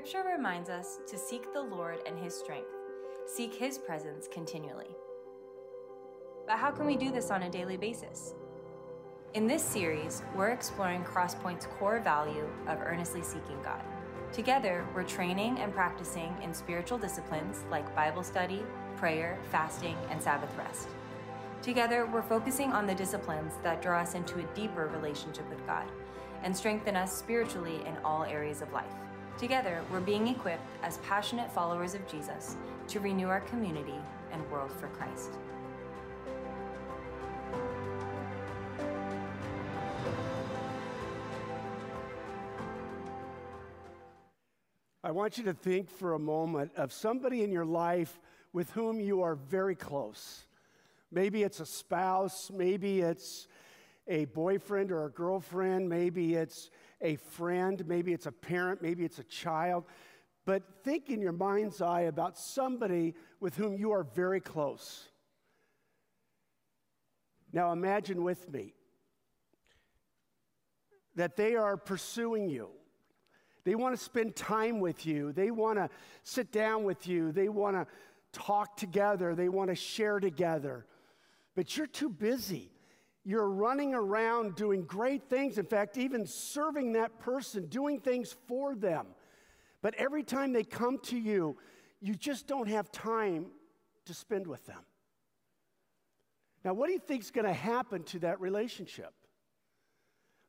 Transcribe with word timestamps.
Scripture 0.00 0.30
reminds 0.34 0.70
us 0.70 0.98
to 1.06 1.18
seek 1.18 1.52
the 1.52 1.60
Lord 1.60 1.98
and 2.06 2.18
His 2.18 2.34
strength, 2.34 2.70
seek 3.26 3.52
His 3.52 3.76
presence 3.76 4.26
continually. 4.32 4.96
But 6.46 6.56
how 6.56 6.70
can 6.70 6.86
we 6.86 6.96
do 6.96 7.12
this 7.12 7.30
on 7.30 7.42
a 7.42 7.50
daily 7.50 7.76
basis? 7.76 8.32
In 9.34 9.46
this 9.46 9.62
series, 9.62 10.22
we're 10.34 10.52
exploring 10.52 11.04
Crosspoint's 11.04 11.66
core 11.78 12.00
value 12.00 12.48
of 12.66 12.80
earnestly 12.80 13.20
seeking 13.20 13.60
God. 13.62 13.82
Together, 14.32 14.86
we're 14.94 15.02
training 15.02 15.58
and 15.58 15.70
practicing 15.70 16.34
in 16.42 16.54
spiritual 16.54 16.96
disciplines 16.96 17.64
like 17.70 17.94
Bible 17.94 18.22
study, 18.22 18.62
prayer, 18.96 19.38
fasting, 19.52 19.98
and 20.10 20.22
Sabbath 20.22 20.56
rest. 20.56 20.88
Together, 21.60 22.06
we're 22.06 22.22
focusing 22.22 22.72
on 22.72 22.86
the 22.86 22.94
disciplines 22.94 23.52
that 23.62 23.82
draw 23.82 24.00
us 24.00 24.14
into 24.14 24.38
a 24.38 24.54
deeper 24.54 24.86
relationship 24.86 25.46
with 25.50 25.66
God 25.66 25.84
and 26.42 26.56
strengthen 26.56 26.96
us 26.96 27.14
spiritually 27.14 27.82
in 27.84 27.98
all 28.02 28.24
areas 28.24 28.62
of 28.62 28.72
life. 28.72 28.94
Together, 29.40 29.82
we're 29.90 30.00
being 30.00 30.28
equipped 30.28 30.62
as 30.82 30.98
passionate 30.98 31.50
followers 31.50 31.94
of 31.94 32.06
Jesus 32.06 32.58
to 32.86 33.00
renew 33.00 33.26
our 33.26 33.40
community 33.40 33.94
and 34.32 34.50
world 34.50 34.70
for 34.70 34.88
Christ. 34.88 35.30
I 45.02 45.10
want 45.10 45.38
you 45.38 45.44
to 45.44 45.54
think 45.54 45.88
for 45.88 46.12
a 46.12 46.18
moment 46.18 46.72
of 46.76 46.92
somebody 46.92 47.42
in 47.42 47.50
your 47.50 47.64
life 47.64 48.20
with 48.52 48.68
whom 48.72 49.00
you 49.00 49.22
are 49.22 49.36
very 49.36 49.74
close. 49.74 50.44
Maybe 51.10 51.44
it's 51.44 51.60
a 51.60 51.66
spouse, 51.66 52.50
maybe 52.54 53.00
it's 53.00 53.48
a 54.06 54.26
boyfriend 54.26 54.92
or 54.92 55.06
a 55.06 55.10
girlfriend, 55.10 55.88
maybe 55.88 56.34
it's 56.34 56.68
a 57.00 57.16
friend, 57.16 57.86
maybe 57.86 58.12
it's 58.12 58.26
a 58.26 58.32
parent, 58.32 58.82
maybe 58.82 59.04
it's 59.04 59.18
a 59.18 59.24
child. 59.24 59.84
But 60.44 60.62
think 60.84 61.10
in 61.10 61.20
your 61.20 61.32
mind's 61.32 61.80
eye 61.80 62.02
about 62.02 62.38
somebody 62.38 63.14
with 63.40 63.56
whom 63.56 63.76
you 63.76 63.92
are 63.92 64.04
very 64.04 64.40
close. 64.40 65.08
Now 67.52 67.72
imagine 67.72 68.22
with 68.22 68.50
me 68.50 68.74
that 71.16 71.36
they 71.36 71.56
are 71.56 71.76
pursuing 71.76 72.48
you. 72.48 72.68
They 73.64 73.74
want 73.74 73.96
to 73.96 74.02
spend 74.02 74.36
time 74.36 74.80
with 74.80 75.04
you. 75.04 75.32
They 75.32 75.50
want 75.50 75.78
to 75.78 75.90
sit 76.22 76.50
down 76.50 76.84
with 76.84 77.06
you. 77.06 77.32
They 77.32 77.48
want 77.48 77.76
to 77.76 77.86
talk 78.32 78.76
together. 78.76 79.34
They 79.34 79.48
want 79.48 79.68
to 79.68 79.74
share 79.74 80.20
together 80.20 80.86
but 81.54 81.76
you're 81.76 81.86
too 81.86 82.08
busy. 82.08 82.70
You're 83.24 83.48
running 83.48 83.94
around 83.94 84.54
doing 84.54 84.84
great 84.84 85.28
things. 85.28 85.58
In 85.58 85.66
fact, 85.66 85.98
even 85.98 86.26
serving 86.26 86.92
that 86.92 87.18
person, 87.18 87.66
doing 87.66 88.00
things 88.00 88.34
for 88.48 88.74
them. 88.74 89.06
But 89.82 89.94
every 89.94 90.22
time 90.22 90.52
they 90.52 90.64
come 90.64 90.98
to 91.04 91.18
you, 91.18 91.56
you 92.00 92.14
just 92.14 92.46
don't 92.46 92.68
have 92.68 92.90
time 92.90 93.46
to 94.06 94.14
spend 94.14 94.46
with 94.46 94.64
them. 94.66 94.80
Now, 96.64 96.74
what 96.74 96.86
do 96.86 96.92
you 96.92 96.98
think 96.98 97.22
is 97.22 97.30
going 97.30 97.46
to 97.46 97.52
happen 97.52 98.02
to 98.04 98.18
that 98.20 98.40
relationship? 98.40 99.12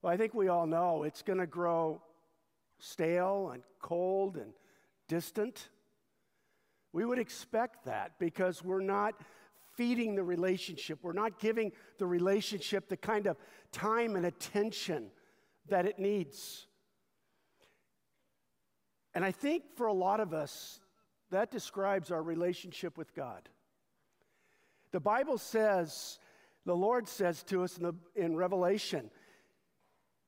Well, 0.02 0.12
I 0.12 0.18
think 0.18 0.34
we 0.34 0.48
all 0.48 0.66
know 0.66 1.04
it's 1.04 1.22
going 1.22 1.40
to 1.40 1.48
grow 1.48 2.02
stale 2.80 3.52
and 3.54 3.64
cold 3.80 4.38
and 4.38 4.54
distant. 5.08 5.70
We 6.94 7.06
would 7.06 7.20
expect 7.20 7.86
that 7.86 8.14
because 8.20 8.64
we're 8.64 8.82
not 8.82 9.14
feeding 9.82 10.14
the 10.14 10.22
relationship. 10.22 11.00
We're 11.02 11.12
not 11.12 11.40
giving 11.40 11.72
the 11.98 12.06
relationship 12.06 12.88
the 12.88 12.98
kind 12.98 13.26
of 13.26 13.36
time 13.72 14.16
and 14.16 14.28
attention 14.28 15.08
that 15.70 15.88
it 15.88 15.98
needs. 15.98 16.68
And 19.16 19.26
I 19.26 19.32
think 19.32 19.64
for 19.76 19.88
a 19.88 19.94
lot 19.94 20.20
of 20.20 20.36
us, 20.36 20.80
that 21.32 21.50
describes 21.50 22.12
our 22.12 22.22
relationship 22.22 22.96
with 22.96 23.16
God. 23.16 23.50
The 24.92 25.00
Bible 25.00 25.40
says, 25.40 26.20
the 26.64 26.76
Lord 26.76 27.08
says 27.08 27.42
to 27.46 27.64
us 27.64 27.80
in, 27.80 27.84
the, 27.84 27.94
in 28.16 28.36
Revelation, 28.36 29.10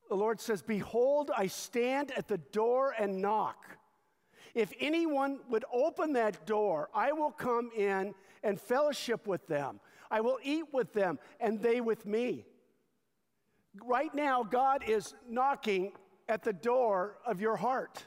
the 0.08 0.16
Lord 0.16 0.40
says, 0.40 0.62
Behold, 0.62 1.30
I 1.36 1.46
stand 1.46 2.10
at 2.16 2.26
the 2.26 2.38
door 2.38 2.92
and 2.98 3.22
knock. 3.22 3.78
If 4.52 4.72
anyone 4.80 5.38
would 5.48 5.64
open 5.72 6.14
that 6.14 6.44
door, 6.44 6.88
I 6.92 7.12
will 7.12 7.30
come 7.30 7.70
in 7.78 8.14
and 8.44 8.60
fellowship 8.60 9.26
with 9.26 9.46
them. 9.48 9.80
I 10.10 10.20
will 10.20 10.38
eat 10.42 10.66
with 10.72 10.92
them 10.92 11.18
and 11.40 11.60
they 11.60 11.80
with 11.80 12.06
me. 12.06 12.46
Right 13.82 14.14
now, 14.14 14.44
God 14.44 14.84
is 14.86 15.14
knocking 15.28 15.92
at 16.28 16.44
the 16.44 16.52
door 16.52 17.16
of 17.26 17.40
your 17.40 17.56
heart. 17.56 18.04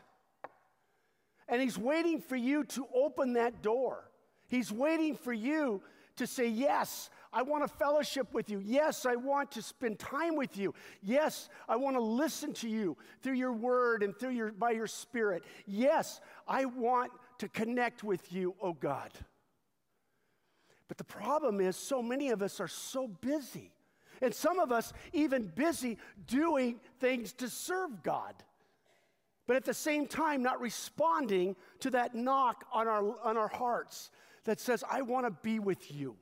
And 1.50 1.62
He's 1.62 1.78
waiting 1.78 2.22
for 2.22 2.36
you 2.36 2.64
to 2.66 2.86
open 2.94 3.34
that 3.34 3.62
door. 3.62 4.10
He's 4.48 4.72
waiting 4.72 5.16
for 5.16 5.34
you 5.34 5.82
to 6.18 6.28
say, 6.28 6.48
Yes, 6.48 7.10
I 7.34 7.42
want 7.42 7.68
to 7.68 7.74
fellowship 7.78 8.34
with 8.34 8.50
you. 8.50 8.62
Yes, 8.64 9.06
I 9.06 9.16
want 9.16 9.52
to 9.52 9.62
spend 9.62 10.00
time 10.00 10.36
with 10.36 10.58
you. 10.58 10.74
Yes, 11.02 11.50
I 11.68 11.76
want 11.76 11.96
to 11.96 12.02
listen 12.02 12.54
to 12.54 12.70
you 12.70 12.98
through 13.22 13.34
your 13.34 13.54
word 13.54 14.04
and 14.04 14.18
through 14.18 14.32
your, 14.32 14.52
by 14.52 14.72
your 14.72 14.88
spirit. 14.88 15.44
Yes, 15.66 16.22
I 16.48 16.66
want 16.66 17.12
to 17.40 17.50
connect 17.50 18.04
with 18.04 18.32
you, 18.32 18.56
oh 18.62 18.74
God. 18.74 19.12
But 20.88 20.98
the 20.98 21.04
problem 21.04 21.60
is, 21.60 21.76
so 21.76 22.02
many 22.02 22.30
of 22.30 22.42
us 22.42 22.60
are 22.60 22.68
so 22.68 23.08
busy. 23.08 23.72
And 24.22 24.34
some 24.34 24.60
of 24.60 24.72
us 24.72 24.94
even 25.14 25.52
busy 25.54 25.98
doing 26.26 26.80
things 27.00 27.34
to 27.34 27.50
serve 27.50 28.04
God. 28.04 28.34
But 29.46 29.56
at 29.56 29.66
the 29.66 29.74
same 29.74 30.08
time, 30.08 30.44
not 30.44 30.60
responding 30.60 31.56
to 31.80 31.90
that 31.92 32.16
knock 32.16 32.66
on 32.74 32.88
our, 32.88 33.16
on 33.24 33.38
our 33.38 33.48
hearts 33.48 34.12
that 34.44 34.60
says, 34.60 34.84
I 34.90 35.02
want 35.02 35.26
to 35.26 35.32
be 35.32 35.60
with 35.60 35.92
you. 35.92 36.16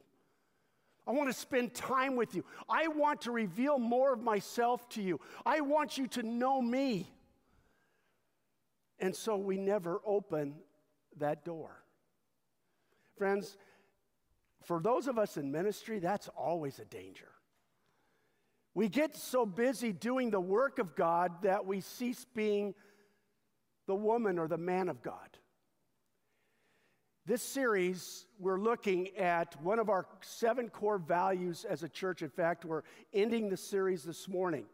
I 1.08 1.12
want 1.12 1.30
to 1.30 1.34
spend 1.34 1.74
time 1.74 2.16
with 2.16 2.34
you. 2.36 2.44
I 2.68 2.88
want 2.88 3.22
to 3.22 3.32
reveal 3.32 3.78
more 3.78 4.14
of 4.14 4.22
myself 4.22 4.90
to 4.90 5.02
you. 5.02 5.20
I 5.46 5.62
want 5.62 5.97
you 5.97 6.08
to 6.08 6.24
know 6.24 6.62
me. 6.62 7.08
And 9.00 9.16
so 9.16 9.36
we 9.38 9.58
never 9.58 10.02
open 10.06 10.56
that 11.18 11.46
door. 11.46 11.84
Friends, 13.18 13.58
for 14.66 14.80
those 14.80 15.08
of 15.08 15.18
us 15.18 15.38
in 15.38 15.52
ministry, 15.52 16.00
that's 16.00 16.28
always 16.30 16.80
a 16.80 16.86
danger. 16.86 17.30
We 18.74 18.90
get 18.90 19.16
so 19.16 19.46
busy 19.46 19.94
doing 19.94 20.31
the 20.31 20.40
work 20.40 20.80
of 20.80 20.96
God 20.96 21.44
that 21.44 21.66
we 21.66 21.81
cease 21.81 22.26
being 22.36 22.74
the 23.88 23.96
woman 23.96 24.38
or 24.38 24.48
the 24.48 24.58
man 24.58 24.90
of 24.90 25.02
God. 25.02 25.38
This 27.26 27.42
series, 27.42 28.28
we're 28.38 28.59
looking 28.59 29.16
at 29.18 29.59
one 29.64 29.80
of 29.80 29.90
our 29.90 30.06
seven 30.22 30.70
core 30.70 31.00
values 31.00 31.66
as 31.68 31.82
a 31.82 31.90
church. 31.90 32.22
In 32.22 32.30
fact, 32.30 32.66
we're 32.66 32.84
ending 33.14 33.50
the 33.50 33.58
series 33.58 34.03
this 34.03 34.28
morning. 34.28 34.66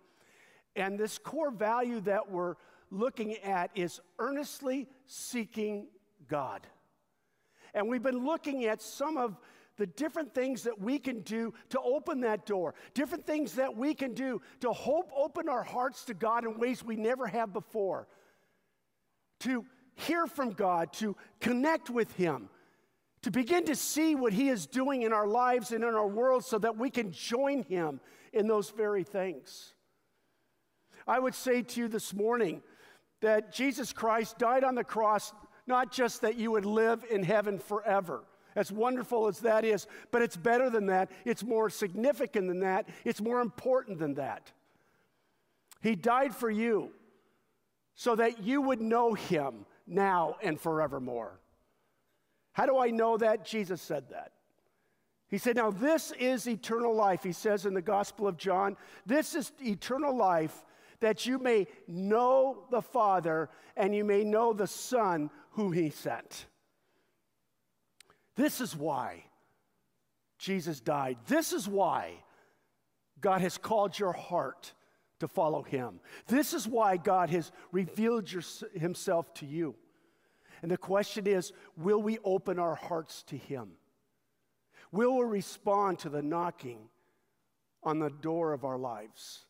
And 0.76 1.00
this 1.00 1.18
core 1.18 1.52
value 1.52 2.02
that 2.02 2.30
we're 2.30 2.56
looking 2.90 3.38
at 3.38 3.72
is 3.76 4.02
earnestly 4.20 4.88
seeking 5.06 5.88
God. 6.28 6.68
And 7.74 7.88
we've 7.88 8.04
been 8.04 8.26
looking 8.26 8.66
at 8.66 8.82
some 8.82 9.16
of 9.16 9.38
the 9.78 9.88
different 9.88 10.34
things 10.34 10.64
that 10.64 10.80
we 10.80 11.00
can 11.00 11.22
do 11.22 11.54
to 11.70 11.80
open 11.82 12.22
that 12.22 12.46
door, 12.46 12.76
different 12.94 13.26
things 13.26 13.54
that 13.54 13.76
we 13.76 13.94
can 13.94 14.14
do 14.14 14.42
to 14.60 14.72
hope 14.72 15.12
open 15.16 15.50
our 15.50 15.64
hearts 15.64 16.06
to 16.06 16.14
God 16.14 16.46
in 16.46 16.58
ways 16.58 16.84
we 16.84 16.96
never 16.96 17.28
have 17.28 17.54
before, 17.54 18.08
to 19.40 19.66
hear 19.96 20.28
from 20.28 20.52
God, 20.52 20.94
to 20.94 21.16
connect 21.40 21.90
with 21.90 22.12
Him, 22.16 22.50
to 23.24 23.32
begin 23.32 23.66
to 23.66 23.76
see 23.76 24.16
what 24.16 24.34
He 24.34 24.50
is 24.50 24.68
doing 24.68 25.04
in 25.04 25.14
our 25.14 25.28
lives 25.28 25.72
and 25.72 25.84
in 25.84 25.94
our 25.96 26.08
world 26.08 26.44
so 26.44 26.58
that 26.60 26.78
we 26.78 26.90
can 26.90 27.12
join 27.12 27.64
Him 27.64 28.00
in 28.34 28.48
those 28.48 28.70
very 28.70 29.04
things. 29.04 29.74
I 31.08 31.20
would 31.20 31.36
say 31.36 31.62
to 31.62 31.80
you 31.80 31.88
this 31.88 32.14
morning 32.14 32.62
that 33.22 33.54
Jesus 33.54 33.94
Christ 33.94 34.38
died 34.38 34.64
on 34.64 34.76
the 34.76 34.84
cross 34.84 35.34
not 35.68 35.92
just 35.92 36.22
that 36.22 36.36
you 36.36 36.52
would 36.52 36.66
live 36.66 37.06
in 37.10 37.24
heaven 37.24 37.60
forever. 37.60 38.24
As 38.56 38.72
wonderful 38.72 39.28
as 39.28 39.40
that 39.40 39.64
is, 39.64 39.88
but 40.12 40.22
it's 40.22 40.36
better 40.36 40.70
than 40.70 40.88
that. 40.88 41.10
It's 41.26 41.44
more 41.44 41.70
significant 41.70 42.48
than 42.48 42.60
that. 42.60 42.88
It's 43.06 43.22
more 43.22 43.40
important 43.40 44.00
than 44.00 44.16
that. 44.16 44.52
He 45.82 45.96
died 45.96 46.36
for 46.36 46.50
you 46.50 46.92
so 47.96 48.16
that 48.16 48.44
you 48.44 48.62
would 48.62 48.82
know 48.82 49.14
Him 49.14 49.66
now 49.88 50.36
and 50.42 50.60
forevermore. 50.60 51.40
How 52.54 52.66
do 52.66 52.78
I 52.78 52.90
know 52.90 53.18
that? 53.18 53.46
Jesus 53.46 53.82
said 53.82 54.10
that. 54.10 54.34
He 55.30 55.38
said, 55.38 55.56
Now 55.56 55.72
this 55.72 56.12
is 56.20 56.48
eternal 56.48 56.94
life. 56.94 57.24
He 57.24 57.32
says 57.32 57.66
in 57.66 57.74
the 57.74 57.82
Gospel 57.82 58.28
of 58.28 58.38
John, 58.38 58.76
This 59.06 59.34
is 59.34 59.52
eternal 59.62 60.16
life 60.16 60.66
that 61.00 61.26
you 61.26 61.40
may 61.40 61.68
know 61.88 62.66
the 62.70 62.82
Father 62.82 63.50
and 63.78 63.96
you 63.96 64.04
may 64.04 64.24
know 64.24 64.54
the 64.54 64.68
Son 64.68 65.30
whom 65.52 65.72
He 65.72 65.90
sent. 65.90 66.48
This 68.36 68.62
is 68.62 68.76
why 68.76 69.24
Jesus 70.38 70.80
died. 70.80 71.18
This 71.28 71.54
is 71.54 71.68
why 71.68 72.14
God 73.20 73.42
has 73.42 73.58
called 73.58 73.98
your 73.98 74.14
heart 74.14 74.74
to 75.20 75.28
follow 75.28 75.62
him. 75.62 76.00
This 76.28 76.54
is 76.54 76.68
why 76.68 76.98
God 76.98 77.30
has 77.30 77.52
revealed 77.72 78.32
your, 78.32 78.44
himself 78.74 79.34
to 79.36 79.46
you. 79.46 79.76
And 80.62 80.70
the 80.70 80.78
question 80.78 81.28
is 81.28 81.54
will 81.78 82.02
we 82.02 82.20
open 82.24 82.60
our 82.60 82.76
hearts 82.76 83.24
to 83.24 83.38
Him? 83.38 83.72
Will 84.92 85.18
we 85.18 85.26
respond 85.26 86.00
to 86.00 86.10
the 86.10 86.22
knocking 86.22 86.90
on 87.84 88.00
the 88.00 88.10
door 88.10 88.54
of 88.54 88.66
our 88.66 88.78
lives? 88.78 89.46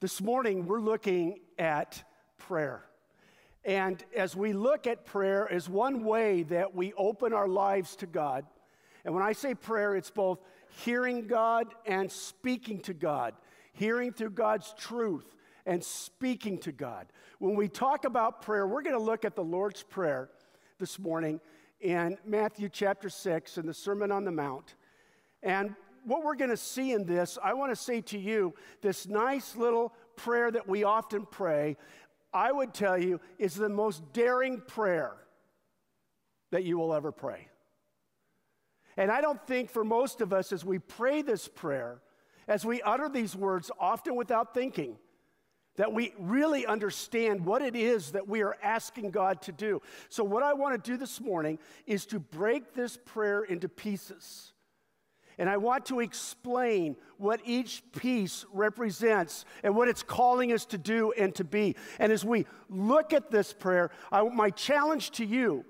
This 0.00 0.20
morning, 0.20 0.66
we're 0.66 0.80
looking 0.80 1.40
at 1.58 2.04
prayer. 2.36 2.84
And 3.68 4.02
as 4.16 4.34
we 4.34 4.54
look 4.54 4.86
at 4.86 5.04
prayer 5.04 5.46
as 5.52 5.68
one 5.68 6.02
way 6.02 6.42
that 6.44 6.74
we 6.74 6.94
open 6.94 7.34
our 7.34 7.46
lives 7.46 7.96
to 7.96 8.06
God, 8.06 8.46
and 9.04 9.12
when 9.12 9.22
I 9.22 9.34
say 9.34 9.52
prayer, 9.52 9.94
it's 9.94 10.10
both 10.10 10.38
hearing 10.86 11.26
God 11.26 11.74
and 11.84 12.10
speaking 12.10 12.80
to 12.80 12.94
God, 12.94 13.34
hearing 13.74 14.10
through 14.10 14.30
God's 14.30 14.72
truth 14.78 15.36
and 15.66 15.84
speaking 15.84 16.56
to 16.60 16.72
God. 16.72 17.08
When 17.40 17.56
we 17.56 17.68
talk 17.68 18.06
about 18.06 18.40
prayer, 18.40 18.66
we're 18.66 18.80
going 18.80 18.96
to 18.96 19.02
look 19.02 19.26
at 19.26 19.36
the 19.36 19.44
Lord's 19.44 19.82
Prayer 19.82 20.30
this 20.78 20.98
morning 20.98 21.38
in 21.82 22.16
Matthew 22.24 22.70
chapter 22.70 23.10
6 23.10 23.58
in 23.58 23.66
the 23.66 23.74
Sermon 23.74 24.10
on 24.10 24.24
the 24.24 24.32
Mount. 24.32 24.76
And 25.42 25.74
what 26.04 26.24
we're 26.24 26.36
going 26.36 26.48
to 26.48 26.56
see 26.56 26.92
in 26.92 27.04
this, 27.04 27.36
I 27.44 27.52
want 27.52 27.70
to 27.70 27.76
say 27.76 28.00
to 28.00 28.18
you, 28.18 28.54
this 28.80 29.06
nice 29.06 29.56
little 29.56 29.92
prayer 30.16 30.50
that 30.50 30.66
we 30.66 30.84
often 30.84 31.26
pray, 31.26 31.76
I 32.32 32.52
would 32.52 32.74
tell 32.74 32.98
you, 32.98 33.20
is 33.38 33.54
the 33.54 33.68
most 33.68 34.12
daring 34.12 34.60
prayer 34.66 35.16
that 36.50 36.64
you 36.64 36.78
will 36.78 36.94
ever 36.94 37.12
pray. 37.12 37.48
And 38.96 39.10
I 39.10 39.20
don't 39.20 39.44
think 39.46 39.70
for 39.70 39.84
most 39.84 40.20
of 40.20 40.32
us, 40.32 40.52
as 40.52 40.64
we 40.64 40.78
pray 40.78 41.22
this 41.22 41.46
prayer, 41.46 42.00
as 42.46 42.64
we 42.64 42.82
utter 42.82 43.08
these 43.08 43.36
words, 43.36 43.70
often 43.78 44.16
without 44.16 44.54
thinking, 44.54 44.96
that 45.76 45.92
we 45.92 46.12
really 46.18 46.66
understand 46.66 47.44
what 47.44 47.62
it 47.62 47.76
is 47.76 48.10
that 48.10 48.26
we 48.26 48.42
are 48.42 48.56
asking 48.62 49.12
God 49.12 49.40
to 49.42 49.52
do. 49.52 49.80
So, 50.08 50.24
what 50.24 50.42
I 50.42 50.52
want 50.52 50.82
to 50.82 50.90
do 50.90 50.96
this 50.96 51.20
morning 51.20 51.60
is 51.86 52.04
to 52.06 52.18
break 52.18 52.74
this 52.74 52.98
prayer 53.04 53.44
into 53.44 53.68
pieces. 53.68 54.52
And 55.38 55.48
I 55.48 55.56
want 55.56 55.86
to 55.86 56.00
explain 56.00 56.96
what 57.16 57.40
each 57.44 57.82
piece 57.92 58.44
represents 58.52 59.44
and 59.62 59.74
what 59.76 59.88
it's 59.88 60.02
calling 60.02 60.52
us 60.52 60.64
to 60.66 60.78
do 60.78 61.12
and 61.12 61.32
to 61.36 61.44
be. 61.44 61.76
And 62.00 62.10
as 62.10 62.24
we 62.24 62.44
look 62.68 63.12
at 63.12 63.30
this 63.30 63.52
prayer, 63.52 63.90
I, 64.10 64.22
my 64.22 64.50
challenge 64.50 65.12
to 65.12 65.24
you 65.24 65.64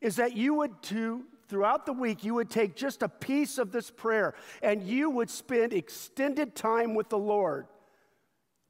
is 0.00 0.16
that 0.16 0.36
you 0.36 0.54
would, 0.54 0.80
to, 0.84 1.24
throughout 1.48 1.84
the 1.84 1.92
week, 1.92 2.22
you 2.22 2.34
would 2.34 2.48
take 2.48 2.76
just 2.76 3.02
a 3.02 3.08
piece 3.08 3.58
of 3.58 3.72
this 3.72 3.90
prayer 3.90 4.34
and 4.62 4.82
you 4.84 5.10
would 5.10 5.30
spend 5.30 5.72
extended 5.72 6.54
time 6.54 6.94
with 6.94 7.08
the 7.08 7.18
Lord 7.18 7.66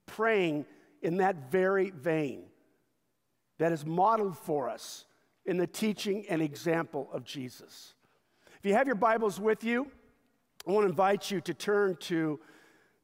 praying 0.07 0.65
in 1.03 1.19
that 1.19 1.51
very 1.51 1.91
vein 1.91 2.45
that 3.59 3.73
is 3.73 3.85
modeled 3.85 4.39
for 4.39 4.69
us 4.71 5.05
in 5.45 5.59
the 5.59 5.67
teaching 5.67 6.25
and 6.29 6.41
example 6.41 7.09
of 7.13 7.25
Jesus. 7.25 7.95
If 8.59 8.65
you 8.65 8.75
have 8.75 8.87
your 8.87 8.97
Bibles 8.97 9.39
with 9.39 9.63
you, 9.63 9.91
I 10.67 10.71
want 10.73 10.85
to 10.85 10.91
invite 10.91 11.31
you 11.31 11.41
to 11.43 11.55
turn 11.55 11.97
to 12.01 12.41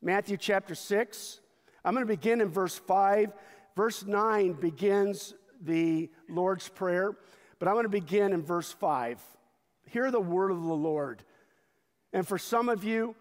Matthew 0.03 0.37
chapter 0.37 0.75
6. 0.75 1.41
I'm 1.85 1.95
going 1.95 2.07
to 2.07 2.13
begin 2.13 2.41
in 2.41 2.49
verse 2.49 2.77
5. 2.77 3.33
Verse 3.77 4.05
9 4.05 4.53
begins 4.55 5.35
the 5.63 6.11
Lord's 6.29 6.69
Prayer, 6.69 7.17
but 7.59 7.69
I'm 7.69 7.75
going 7.75 7.85
to 7.85 7.89
begin 7.89 8.33
in 8.33 8.43
verse 8.43 8.71
5. 8.73 9.21
Hear 9.89 10.11
the 10.11 10.21
word 10.21 10.51
of 10.51 10.63
the 10.63 10.75
Lord. 10.75 11.23
And 12.13 12.27
for 12.27 12.39
some 12.39 12.69
of 12.69 12.85
you, 12.85 13.17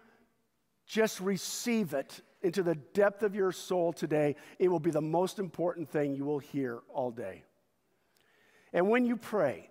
just 0.86 1.20
receive 1.20 1.94
it 1.94 2.20
into 2.42 2.62
the 2.62 2.74
depth 2.74 3.22
of 3.22 3.34
your 3.34 3.52
soul 3.52 3.92
today, 3.92 4.36
it 4.58 4.68
will 4.68 4.78
be 4.78 4.90
the 4.90 5.00
most 5.00 5.38
important 5.38 5.88
thing 5.88 6.14
you 6.14 6.24
will 6.24 6.38
hear 6.38 6.80
all 6.92 7.10
day. 7.10 7.42
And 8.72 8.90
when 8.90 9.06
you 9.06 9.16
pray, 9.16 9.70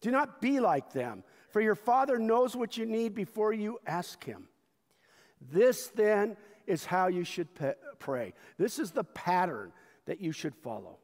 Do 0.00 0.10
not 0.10 0.40
be 0.40 0.60
like 0.60 0.92
them, 0.92 1.24
for 1.50 1.60
your 1.60 1.74
Father 1.74 2.18
knows 2.18 2.56
what 2.56 2.76
you 2.76 2.86
need 2.86 3.14
before 3.14 3.52
you 3.52 3.78
ask 3.86 4.24
Him. 4.24 4.48
This 5.52 5.88
then 5.88 6.36
is 6.66 6.84
how 6.84 7.08
you 7.08 7.24
should 7.24 7.48
pray. 7.98 8.32
This 8.58 8.78
is 8.78 8.92
the 8.92 9.04
pattern 9.04 9.72
that 10.06 10.20
you 10.20 10.32
should 10.32 10.54
follow. 10.54 10.98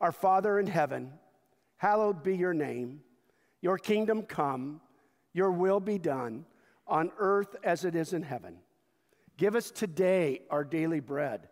Our 0.00 0.12
Father 0.12 0.58
in 0.58 0.66
heaven, 0.66 1.12
hallowed 1.76 2.22
be 2.22 2.36
your 2.36 2.54
name. 2.54 3.00
Your 3.60 3.76
kingdom 3.76 4.22
come, 4.22 4.80
your 5.32 5.50
will 5.50 5.80
be 5.80 5.98
done 5.98 6.46
on 6.86 7.12
earth 7.18 7.54
as 7.62 7.84
it 7.84 7.94
is 7.94 8.12
in 8.12 8.22
heaven. 8.22 8.56
Give 9.36 9.54
us 9.54 9.70
today 9.70 10.40
our 10.50 10.64
daily 10.64 11.00
bread, 11.00 11.48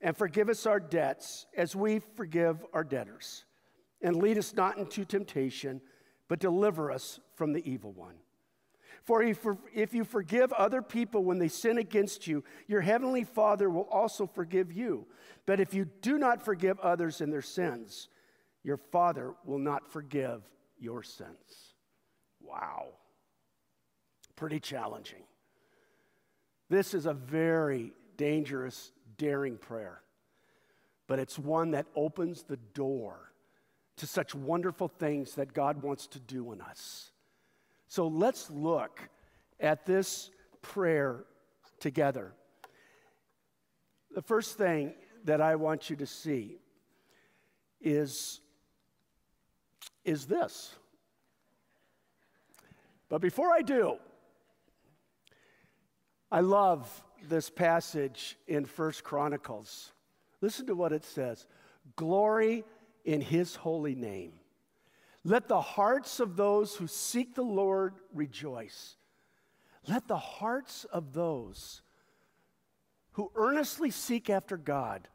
and 0.00 0.16
forgive 0.16 0.48
us 0.48 0.66
our 0.66 0.80
debts 0.80 1.46
as 1.56 1.74
we 1.76 2.00
forgive 2.16 2.64
our 2.72 2.84
debtors. 2.84 3.44
And 4.02 4.16
lead 4.16 4.38
us 4.38 4.54
not 4.54 4.78
into 4.78 5.04
temptation, 5.04 5.80
but 6.28 6.38
deliver 6.38 6.90
us 6.90 7.20
from 7.34 7.52
the 7.52 7.68
evil 7.68 7.92
one. 7.92 8.16
For 9.02 9.22
if 9.22 9.94
you 9.94 10.04
forgive 10.04 10.52
other 10.52 10.82
people 10.82 11.24
when 11.24 11.38
they 11.38 11.48
sin 11.48 11.78
against 11.78 12.26
you, 12.26 12.42
your 12.66 12.80
heavenly 12.80 13.24
Father 13.24 13.70
will 13.70 13.88
also 13.90 14.26
forgive 14.26 14.72
you. 14.72 15.06
But 15.46 15.60
if 15.60 15.72
you 15.74 15.88
do 16.02 16.18
not 16.18 16.42
forgive 16.42 16.80
others 16.80 17.20
in 17.20 17.30
their 17.30 17.42
sins, 17.42 18.08
your 18.64 18.76
Father 18.76 19.34
will 19.44 19.60
not 19.60 19.90
forgive 19.92 20.42
your 20.78 21.04
sins. 21.04 21.74
Wow 22.40 22.94
pretty 24.36 24.60
challenging. 24.60 25.22
This 26.68 26.94
is 26.94 27.06
a 27.06 27.14
very 27.14 27.92
dangerous, 28.16 28.92
daring 29.16 29.56
prayer, 29.56 30.02
but 31.06 31.18
it's 31.18 31.38
one 31.38 31.72
that 31.72 31.86
opens 31.96 32.42
the 32.42 32.58
door 32.74 33.32
to 33.96 34.06
such 34.06 34.34
wonderful 34.34 34.88
things 34.88 35.34
that 35.34 35.54
God 35.54 35.82
wants 35.82 36.06
to 36.08 36.20
do 36.20 36.52
in 36.52 36.60
us. 36.60 37.10
So 37.88 38.08
let's 38.08 38.50
look 38.50 39.00
at 39.58 39.86
this 39.86 40.30
prayer 40.60 41.24
together. 41.80 42.32
The 44.14 44.22
first 44.22 44.58
thing 44.58 44.94
that 45.24 45.40
I 45.40 45.56
want 45.56 45.90
you 45.90 45.96
to 45.96 46.06
see 46.06 46.58
is, 47.80 48.40
is 50.04 50.26
this. 50.26 50.74
But 53.08 53.20
before 53.20 53.50
I 53.52 53.62
do, 53.62 53.96
I 56.30 56.40
love 56.40 57.02
this 57.28 57.48
passage 57.48 58.36
in 58.46 58.64
First 58.64 59.04
Chronicles. 59.04 59.92
Listen 60.40 60.66
to 60.66 60.74
what 60.74 60.92
it 60.92 61.04
says 61.04 61.46
Glory 61.94 62.64
in 63.06 63.22
his 63.22 63.56
holy 63.56 63.94
name. 63.94 64.32
Let 65.24 65.48
the 65.48 65.60
hearts 65.60 66.20
of 66.20 66.36
those 66.36 66.76
who 66.76 66.86
seek 66.86 67.34
the 67.34 67.42
Lord 67.42 67.94
rejoice. 68.12 68.96
Let 69.88 70.06
the 70.06 70.18
hearts 70.18 70.84
of 70.84 71.14
those 71.14 71.80
who 73.12 73.32
earnestly 73.34 73.90
seek 73.90 74.28
after 74.28 74.58
God, 74.58 75.08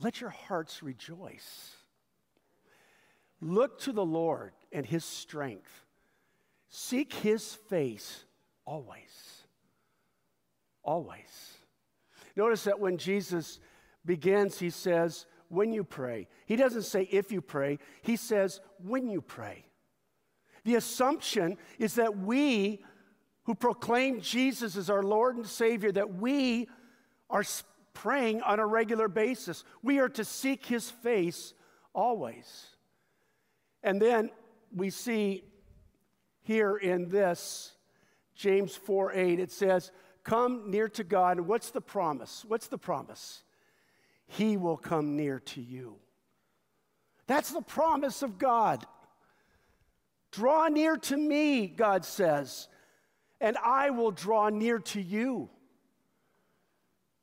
let 0.00 0.20
your 0.20 0.30
hearts 0.30 0.82
rejoice. 0.82 1.76
Look 3.40 3.80
to 3.80 3.92
the 3.92 4.04
Lord 4.04 4.52
and 4.70 4.84
his 4.84 5.04
strength. 5.04 5.86
Seek 6.68 7.12
his 7.12 7.54
face 7.54 8.24
always 8.66 9.44
always. 10.84 11.58
Notice 12.36 12.64
that 12.64 12.78
when 12.78 12.98
Jesus 12.98 13.58
begins, 14.04 14.58
he 14.58 14.70
says, 14.70 15.26
when 15.48 15.72
you 15.72 15.84
pray. 15.84 16.28
He 16.46 16.56
doesn't 16.56 16.82
say 16.82 17.08
if 17.10 17.30
you 17.32 17.40
pray, 17.40 17.78
he 18.02 18.16
says 18.16 18.60
when 18.82 19.08
you 19.08 19.20
pray. 19.20 19.64
The 20.64 20.76
assumption 20.76 21.58
is 21.78 21.94
that 21.94 22.18
we 22.18 22.82
who 23.44 23.54
proclaim 23.54 24.20
Jesus 24.20 24.76
as 24.76 24.88
our 24.88 25.02
Lord 25.02 25.36
and 25.36 25.46
Savior, 25.46 25.92
that 25.92 26.14
we 26.14 26.68
are 27.28 27.44
praying 27.92 28.42
on 28.42 28.58
a 28.58 28.66
regular 28.66 29.08
basis. 29.08 29.64
We 29.82 29.98
are 29.98 30.08
to 30.10 30.24
seek 30.24 30.66
his 30.66 30.90
face 30.90 31.54
always. 31.92 32.66
And 33.82 34.00
then 34.00 34.30
we 34.74 34.90
see 34.90 35.44
here 36.42 36.76
in 36.76 37.08
this, 37.08 37.72
James 38.34 38.74
4 38.74 39.12
8, 39.12 39.40
it 39.40 39.52
says, 39.52 39.92
come 40.24 40.70
near 40.70 40.88
to 40.88 41.04
God. 41.04 41.38
What's 41.40 41.70
the 41.70 41.80
promise? 41.80 42.44
What's 42.48 42.66
the 42.66 42.78
promise? 42.78 43.43
He 44.26 44.56
will 44.56 44.76
come 44.76 45.16
near 45.16 45.40
to 45.40 45.60
you. 45.60 45.96
That's 47.26 47.50
the 47.50 47.62
promise 47.62 48.22
of 48.22 48.38
God. 48.38 48.86
Draw 50.32 50.68
near 50.68 50.96
to 50.96 51.16
me, 51.16 51.66
God 51.66 52.04
says, 52.04 52.68
and 53.40 53.56
I 53.58 53.90
will 53.90 54.10
draw 54.10 54.48
near 54.48 54.78
to 54.80 55.00
you. 55.00 55.48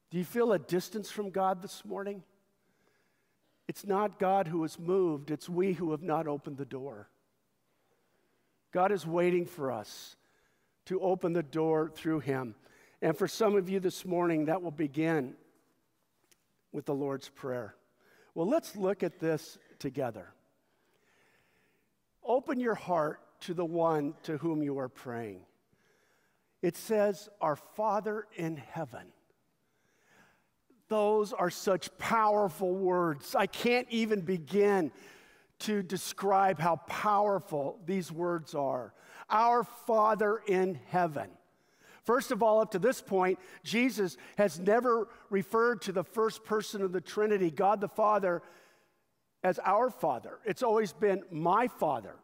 Do 0.10 0.18
you 0.18 0.26
feel 0.26 0.54
a 0.54 0.60
distance 0.60 1.10
from 1.10 1.30
God 1.30 1.62
this 1.62 1.84
morning? 1.86 2.24
It's 3.68 3.86
not 3.86 4.20
God 4.20 4.48
who 4.48 4.62
has 4.64 4.78
moved, 4.78 5.32
it's 5.32 5.48
we 5.50 5.74
who 5.74 5.92
have 5.92 6.04
not 6.04 6.28
opened 6.28 6.58
the 6.58 6.66
door. 6.66 7.10
God 8.72 8.92
is 8.92 9.06
waiting 9.06 9.46
for 9.46 9.72
us 9.72 10.16
to 10.86 11.00
open 11.02 11.34
the 11.34 11.44
door 11.44 11.92
through 11.94 12.22
Him. 12.22 12.56
And 13.02 13.18
for 13.18 13.28
some 13.28 13.56
of 13.56 13.70
you 13.70 13.80
this 13.80 14.06
morning, 14.06 14.46
that 14.46 14.62
will 14.62 14.72
begin 14.72 15.36
with 16.72 16.86
the 16.86 16.96
Lord's 16.96 17.30
Prayer. 17.30 17.76
Well, 18.34 18.48
let's 18.48 18.76
look 18.76 19.04
at 19.04 19.20
this 19.20 19.58
together. 19.80 20.34
Open 22.24 22.60
your 22.60 22.76
heart 22.76 23.20
to 23.42 23.54
the 23.54 23.66
one 23.66 24.14
to 24.24 24.38
whom 24.38 24.64
you 24.64 24.78
are 24.80 24.90
praying. 24.90 25.42
It 26.62 26.78
says, 26.78 27.30
Our 27.42 27.56
Father 27.56 28.28
in 28.36 28.58
heaven. 28.58 29.08
Those 30.88 31.34
are 31.34 31.50
such 31.50 31.96
powerful 31.98 32.76
words. 32.76 33.34
I 33.34 33.48
can't 33.48 33.88
even 33.90 34.22
begin 34.22 34.92
to 35.60 35.82
describe 35.84 36.60
how 36.60 36.78
powerful 36.88 37.80
these 37.86 38.12
words 38.12 38.56
are. 38.56 38.94
Our 39.30 39.64
Father 39.64 40.42
in 40.48 40.80
heaven. 40.90 41.30
First 42.04 42.32
of 42.32 42.42
all, 42.42 42.60
up 42.60 42.72
to 42.72 42.80
this 42.80 43.02
point, 43.02 43.40
Jesus 43.64 44.18
has 44.38 44.60
never 44.60 45.08
referred 45.30 45.82
to 45.84 45.92
the 45.92 46.04
first 46.04 46.44
person 46.44 46.82
of 46.82 46.92
the 46.92 47.02
Trinity, 47.02 47.52
God 47.52 47.80
the 47.80 47.88
Father, 47.88 48.42
as 49.44 49.60
our 49.60 49.90
Father. 49.90 50.40
It's 50.46 50.64
always 50.64 50.94
been 50.94 51.24
my 51.32 51.68
Father, 51.68 52.16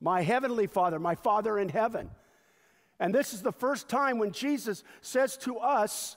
my 0.00 0.22
Heavenly 0.22 0.66
Father, 0.66 0.98
my 0.98 1.14
Father 1.14 1.58
in 1.58 1.68
heaven. 1.68 2.10
And 3.00 3.14
this 3.14 3.32
is 3.32 3.42
the 3.42 3.52
first 3.52 3.88
time 3.88 4.18
when 4.18 4.32
Jesus 4.32 4.84
says 5.00 5.36
to 5.38 5.58
us, 5.58 6.16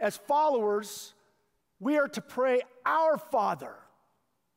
as 0.00 0.16
followers, 0.16 1.14
we 1.78 1.98
are 1.98 2.08
to 2.08 2.20
pray, 2.20 2.62
Our 2.84 3.18
Father 3.18 3.74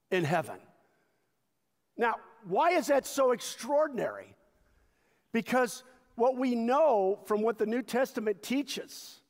in 0.10 0.24
heaven. 0.24 0.58
Now, 1.98 2.16
why 2.48 2.72
is 2.72 2.88
that 2.88 3.06
so 3.06 3.32
extraordinary? 3.32 4.36
Because 5.32 5.84
what 6.20 6.38
we 6.38 6.56
know 6.56 7.20
from 7.26 7.42
what 7.42 7.58
the 7.58 7.66
New 7.66 7.82
Testament 7.82 8.44
teaches 8.44 9.22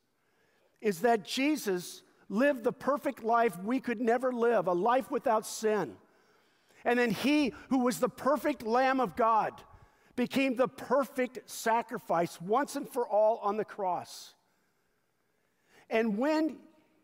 is 0.82 1.02
that 1.02 1.26
Jesus 1.26 2.04
lived 2.30 2.64
the 2.64 2.72
perfect 2.72 3.24
life 3.24 3.58
we 3.64 3.80
could 3.80 4.00
never 4.00 4.32
live, 4.32 4.68
a 4.68 4.74
life 4.74 5.10
without 5.12 5.46
sin. 5.46 5.96
And 6.86 6.98
then 6.98 7.12
he, 7.12 7.54
who 7.70 7.80
was 7.80 8.00
the 8.00 8.10
perfect 8.10 8.64
Lamb 8.64 9.00
of 9.00 9.16
God, 9.16 9.54
became 10.16 10.56
the 10.56 10.68
perfect 10.68 11.50
sacrifice 11.50 12.40
once 12.42 12.76
and 12.76 12.88
for 12.88 13.08
all 13.08 13.40
on 13.44 13.58
the 13.58 13.66
cross. 13.66 14.34
And 15.90 16.18
when 16.18 16.58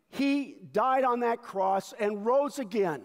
he 0.09 0.55
died 0.71 1.03
on 1.03 1.21
that 1.21 1.41
cross 1.41 1.93
and 1.99 2.25
rose 2.25 2.59
again, 2.59 3.03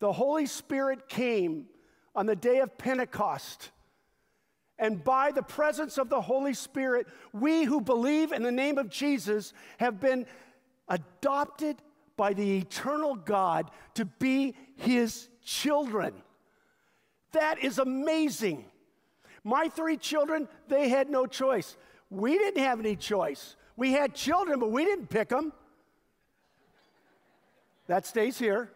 the 0.00 0.12
Holy 0.12 0.46
Spirit 0.46 1.08
came 1.08 1.66
on 2.14 2.26
the 2.26 2.36
day 2.36 2.58
of 2.58 2.76
Pentecost 2.76 3.70
and 4.78 5.02
by 5.02 5.30
the 5.30 5.42
presence 5.42 5.98
of 5.98 6.08
the 6.08 6.20
Holy 6.20 6.54
Spirit, 6.54 7.06
we 7.32 7.64
who 7.64 7.80
believe 7.80 8.32
in 8.32 8.42
the 8.42 8.52
name 8.52 8.78
of 8.78 8.88
Jesus 8.88 9.52
have 9.78 10.00
been 10.00 10.26
adopted 10.88 11.76
by 12.16 12.32
the 12.32 12.58
eternal 12.58 13.14
God 13.14 13.70
to 13.94 14.04
be 14.04 14.54
his 14.76 15.28
children. 15.44 16.14
That 17.32 17.62
is 17.62 17.78
amazing. 17.78 18.64
My 19.44 19.68
three 19.68 19.96
children, 19.96 20.48
they 20.68 20.88
had 20.88 21.08
no 21.08 21.26
choice. 21.26 21.76
We 22.10 22.36
didn't 22.36 22.62
have 22.62 22.80
any 22.80 22.96
choice. 22.96 23.56
We 23.76 23.92
had 23.92 24.14
children, 24.14 24.58
but 24.58 24.70
we 24.70 24.84
didn't 24.84 25.08
pick 25.08 25.28
them. 25.28 25.52
That 27.86 28.06
stays 28.06 28.38
here. 28.38 28.70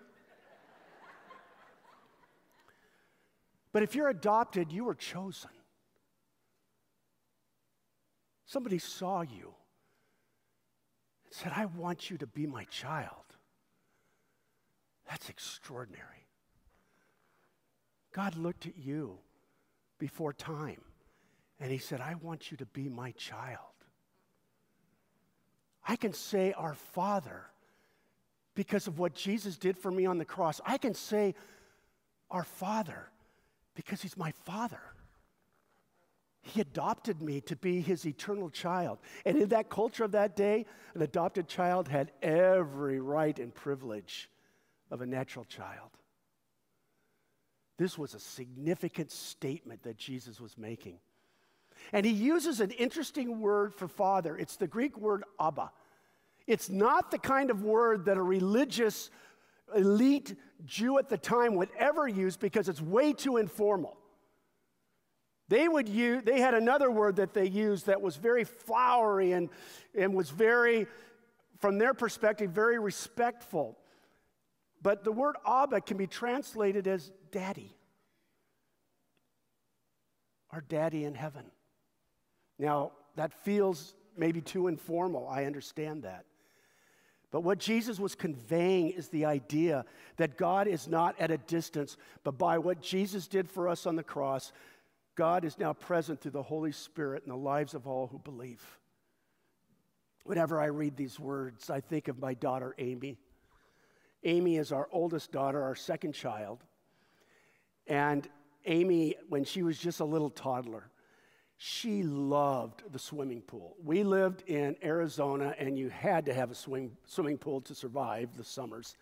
But 3.73 3.83
if 3.83 3.95
you're 3.95 4.09
adopted, 4.09 4.73
you 4.73 4.85
were 4.85 4.95
chosen. 4.95 5.51
Somebody 8.49 8.79
saw 8.79 9.21
you 9.21 9.53
and 11.27 11.35
said, 11.35 11.53
I 11.55 11.67
want 11.67 12.09
you 12.09 12.17
to 12.17 12.27
be 12.27 12.47
my 12.47 12.65
child. 12.65 13.37
That's 15.07 15.29
extraordinary. 15.29 16.27
God 18.15 18.37
looked 18.37 18.65
at 18.65 18.79
you 18.79 19.19
before 19.99 20.33
time 20.33 20.81
and 21.61 21.71
he 21.71 21.77
said, 21.77 22.01
I 22.01 22.15
want 22.23 22.51
you 22.51 22.57
to 22.57 22.65
be 22.65 22.89
my 22.89 23.11
child. 23.13 23.59
I 25.87 25.97
can 25.97 26.15
say, 26.15 26.55
Our 26.55 26.75
Father, 26.75 27.45
because 28.55 28.87
of 28.87 28.99
what 28.99 29.15
Jesus 29.15 29.59
did 29.59 29.77
for 29.77 29.91
me 29.91 30.07
on 30.07 30.17
the 30.17 30.25
cross. 30.25 30.59
I 30.65 30.79
can 30.79 30.95
say, 30.95 31.35
Our 32.31 32.45
Father, 32.45 33.11
because 33.75 34.01
he's 34.01 34.17
my 34.17 34.33
Father. 34.47 34.81
He 36.49 36.61
adopted 36.61 37.21
me 37.21 37.41
to 37.43 37.57
be 37.57 37.81
his 37.81 38.07
eternal 38.07 38.49
child. 38.49 38.99
And 39.27 39.37
in 39.37 39.49
that 39.51 39.69
culture 39.69 40.05
of 40.05 40.13
that 40.13 40.35
day, 40.35 40.65
an 40.95 41.03
adopted 41.03 41.47
child 41.47 41.89
had 41.89 42.13
every 42.23 43.01
right 43.01 43.39
and 43.39 43.55
privilege 43.55 44.31
of 44.91 45.03
a 45.03 45.07
natural 45.07 45.45
child. 45.45 45.91
This 47.77 47.99
was 47.99 48.15
a 48.15 48.19
significant 48.19 49.13
statement 49.13 49.83
that 49.83 49.99
Jesus 49.99 50.41
was 50.41 50.57
making. 50.57 50.99
And 51.93 52.05
he 52.05 52.13
uses 52.13 52.61
an 52.61 52.71
interesting 52.73 53.41
word 53.41 53.75
for 53.75 53.87
father. 53.87 54.37
It's 54.37 54.57
the 54.57 54.67
Greek 54.67 54.99
word 54.99 55.25
Abba. 55.39 55.71
It's 56.47 56.71
not 56.71 57.11
the 57.11 57.19
kind 57.19 57.51
of 57.51 57.63
word 57.63 58.07
that 58.07 58.17
a 58.17 58.23
religious 58.23 59.11
elite 59.77 60.35
Jew 60.65 60.99
at 60.99 61.11
the 61.11 61.19
time 61.19 61.57
would 61.57 61.69
ever 61.79 62.09
use 62.09 62.39
because 62.39 62.71
it's 62.71 62.81
way 62.81 63.13
too 63.13 63.37
informal. 63.37 63.98
They 65.49 65.67
would 65.67 65.89
use, 65.89 66.23
they 66.25 66.41
had 66.41 66.55
another 66.55 66.91
word 66.91 67.17
that 67.17 67.33
they 67.33 67.47
used 67.47 67.87
that 67.87 68.01
was 68.03 68.17
very 68.17 68.45
flowery 68.45 69.33
and, 69.33 69.49
and 69.97 70.15
was 70.15 70.31
very, 70.31 70.87
from 71.59 71.79
their 71.79 71.95
perspective, 71.95 72.51
very 72.51 72.79
respectful. 72.79 73.79
But 74.83 75.05
the 75.05 75.13
word 75.13 75.37
Abba 75.47 75.81
can 75.81 75.97
be 75.97 76.07
translated 76.07 76.87
as 76.87 77.11
daddy. 77.33 77.75
Our 80.51 80.61
daddy 80.61 81.05
in 81.05 81.15
heaven. 81.15 81.45
Now, 82.59 82.93
that 83.17 83.33
feels 83.33 83.95
maybe 84.17 84.41
too 84.41 84.69
informal. 84.69 85.29
I 85.29 85.45
understand 85.45 86.03
that. 86.03 86.25
But 87.31 87.43
what 87.43 87.59
Jesus 87.59 87.99
was 87.99 88.15
conveying 88.15 88.91
is 88.91 89.09
the 89.09 89.27
idea 89.27 89.85
that 90.17 90.39
God 90.39 90.67
is 90.67 90.89
not 90.89 91.15
at 91.21 91.31
a 91.31 91.37
distance, 91.39 91.97
but 92.25 92.39
by 92.39 92.59
what 92.59 92.81
Jesus 92.81 93.27
did 93.27 93.51
for 93.51 93.69
us 93.69 93.87
on 93.87 93.97
the 93.97 94.03
cross, 94.03 94.53
God 95.19 95.45
is 95.45 95.59
now 95.59 95.73
present 95.73 96.21
through 96.21 96.31
the 96.31 96.45
Holy 96.45 96.71
Spirit 96.71 97.25
in 97.25 97.31
the 97.31 97.37
lives 97.37 97.75
of 97.75 97.89
all 97.89 98.07
who 98.07 98.21
believe. 98.21 98.63
Whenever 100.23 100.61
I 100.61 100.67
read 100.67 100.97
these 100.97 101.19
words, 101.19 101.71
I 101.71 101.81
think 101.81 102.07
of 102.07 102.21
my 102.21 102.35
daughter 102.35 102.73
Amy. 102.79 103.17
Amy 104.23 104.59
is 104.59 104.71
our 104.71 104.89
oldest 104.93 105.33
daughter, 105.33 105.61
our 105.61 105.75
second 105.75 106.13
child. 106.13 106.63
And 107.89 108.29
Amy, 108.65 109.17
when 109.29 109.43
she 109.43 109.65
was 109.65 109.77
just 109.77 109.99
a 109.99 110.05
little 110.05 110.31
toddler, 110.31 110.89
she 111.57 112.05
loved 112.05 112.85
the 112.93 113.01
swimming 113.01 113.41
pool. 113.41 113.75
We 113.85 114.05
lived 114.05 114.45
in 114.47 114.77
Arizona, 114.85 115.53
and 115.59 115.77
you 115.77 115.89
had 115.89 116.27
to 116.27 116.35
have 116.35 116.53
a 116.53 116.55
swim, 116.55 116.97
swimming 117.07 117.39
pool 117.39 117.61
to 117.63 117.75
survive 117.75 118.37
the 118.37 118.45
summers. 118.45 118.95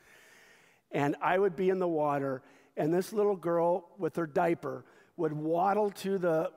And 0.91 1.15
I 1.21 1.39
would 1.39 1.57
be 1.57 1.69
in 1.69 1.79
the 1.79 1.87
water, 1.87 2.41
and 2.75 2.95
this 2.95 3.13
little 3.13 3.37
girl 3.37 3.91
with 3.99 4.17
her 4.17 4.27
diaper 4.27 4.87
would 5.17 5.33
waddle 5.33 5.91
to 5.91 6.19
the, 6.19 6.51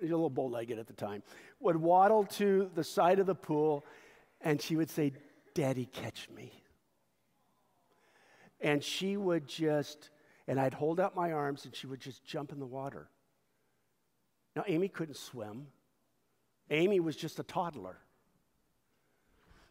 a 0.00 0.04
little 0.04 0.30
bow 0.30 0.46
legged 0.46 0.78
at 0.78 0.86
the 0.86 0.92
time, 0.92 1.22
would 1.60 1.76
waddle 1.76 2.24
to 2.24 2.70
the 2.74 2.84
side 2.84 3.18
of 3.18 3.26
the 3.26 3.34
pool 3.34 3.84
and 4.40 4.60
she 4.60 4.76
would 4.76 4.90
say, 4.90 5.12
Daddy, 5.54 5.86
catch 5.86 6.28
me. 6.30 6.52
And 8.60 8.82
she 8.82 9.16
would 9.16 9.46
just, 9.46 10.10
and 10.46 10.60
I'd 10.60 10.74
hold 10.74 11.00
out 11.00 11.16
my 11.16 11.32
arms 11.32 11.64
and 11.64 11.74
she 11.74 11.86
would 11.86 12.00
just 12.00 12.24
jump 12.24 12.52
in 12.52 12.58
the 12.58 12.66
water. 12.66 13.08
Now, 14.54 14.64
Amy 14.66 14.88
couldn't 14.88 15.16
swim. 15.16 15.66
Amy 16.70 17.00
was 17.00 17.16
just 17.16 17.38
a 17.38 17.42
toddler. 17.42 17.98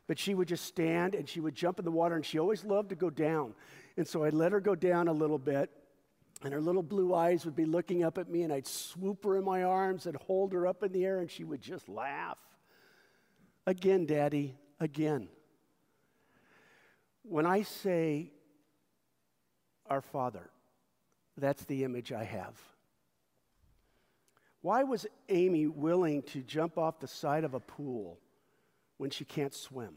But 0.07 0.19
she 0.19 0.33
would 0.33 0.47
just 0.47 0.65
stand 0.65 1.15
and 1.15 1.27
she 1.27 1.39
would 1.39 1.55
jump 1.55 1.79
in 1.79 1.85
the 1.85 1.91
water, 1.91 2.15
and 2.15 2.25
she 2.25 2.37
always 2.37 2.65
loved 2.65 2.89
to 2.89 2.95
go 2.95 3.09
down. 3.09 3.53
And 3.95 4.07
so 4.07 4.25
I'd 4.25 4.33
let 4.33 4.51
her 4.51 4.59
go 4.59 4.75
down 4.75 5.07
a 5.07 5.13
little 5.13 5.37
bit, 5.37 5.69
and 6.43 6.53
her 6.53 6.61
little 6.61 6.83
blue 6.83 7.13
eyes 7.13 7.45
would 7.45 7.55
be 7.55 7.65
looking 7.65 8.03
up 8.03 8.17
at 8.17 8.29
me, 8.29 8.43
and 8.43 8.51
I'd 8.51 8.67
swoop 8.67 9.23
her 9.23 9.37
in 9.37 9.43
my 9.43 9.63
arms 9.63 10.05
and 10.05 10.15
hold 10.15 10.53
her 10.53 10.67
up 10.67 10.83
in 10.83 10.91
the 10.91 11.05
air, 11.05 11.19
and 11.19 11.29
she 11.29 11.43
would 11.43 11.61
just 11.61 11.87
laugh. 11.87 12.37
Again, 13.65 14.05
Daddy, 14.05 14.55
again. 14.79 15.29
When 17.23 17.45
I 17.45 17.61
say, 17.61 18.31
Our 19.89 20.01
Father, 20.01 20.49
that's 21.37 21.63
the 21.65 21.83
image 21.83 22.11
I 22.11 22.25
have. 22.25 22.59
Why 24.61 24.83
was 24.83 25.05
Amy 25.29 25.67
willing 25.67 26.23
to 26.23 26.41
jump 26.41 26.77
off 26.77 26.99
the 26.99 27.07
side 27.07 27.43
of 27.43 27.53
a 27.53 27.59
pool 27.59 28.19
when 28.97 29.09
she 29.09 29.25
can't 29.25 29.53
swim? 29.53 29.95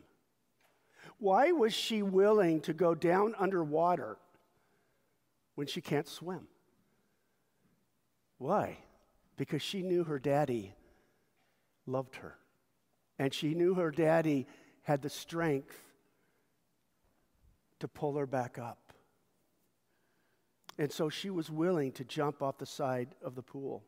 Why 1.19 1.53
was 1.53 1.73
she 1.73 2.03
willing 2.03 2.61
to 2.63 2.73
go 2.73 2.95
down 2.95 3.35
underwater 3.39 4.19
when 5.57 5.67
she 5.67 5.81
can't 5.81 6.07
swim? 6.07 6.47
Why? 8.39 8.79
Because 9.37 9.63
she 9.63 9.83
knew 9.83 10.05
her 10.05 10.21
daddy 10.21 10.75
loved 11.87 12.17
her. 12.17 12.37
And 13.19 13.35
she 13.35 13.55
knew 13.55 13.75
her 13.75 13.91
daddy 13.91 14.47
had 14.83 15.03
the 15.03 15.11
strength 15.11 15.77
to 17.81 17.89
pull 17.89 18.17
her 18.17 18.27
back 18.27 18.59
up. 18.59 18.93
And 20.79 20.93
so 20.93 21.09
she 21.09 21.31
was 21.31 21.51
willing 21.51 21.93
to 21.93 22.05
jump 22.05 22.43
off 22.43 22.59
the 22.59 22.67
side 22.67 23.09
of 23.23 23.35
the 23.35 23.43
pool. 23.43 23.83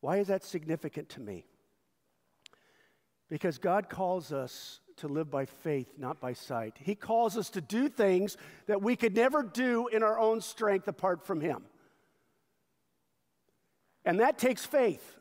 Why 0.00 0.18
is 0.18 0.28
that 0.28 0.44
significant 0.44 1.08
to 1.10 1.20
me? 1.20 1.46
Because 3.28 3.58
God 3.58 3.88
calls 3.88 4.32
us 4.32 4.80
to 4.96 5.08
live 5.08 5.30
by 5.30 5.44
faith, 5.44 5.92
not 5.98 6.20
by 6.20 6.32
sight. 6.32 6.74
He 6.80 6.94
calls 6.94 7.36
us 7.36 7.50
to 7.50 7.60
do 7.60 7.88
things 7.88 8.36
that 8.66 8.82
we 8.82 8.96
could 8.96 9.14
never 9.14 9.42
do 9.42 9.88
in 9.88 10.02
our 10.02 10.18
own 10.18 10.40
strength 10.40 10.88
apart 10.88 11.26
from 11.26 11.40
Him. 11.40 11.62
And 14.04 14.20
that 14.20 14.38
takes 14.38 14.64
faith. 14.64 15.16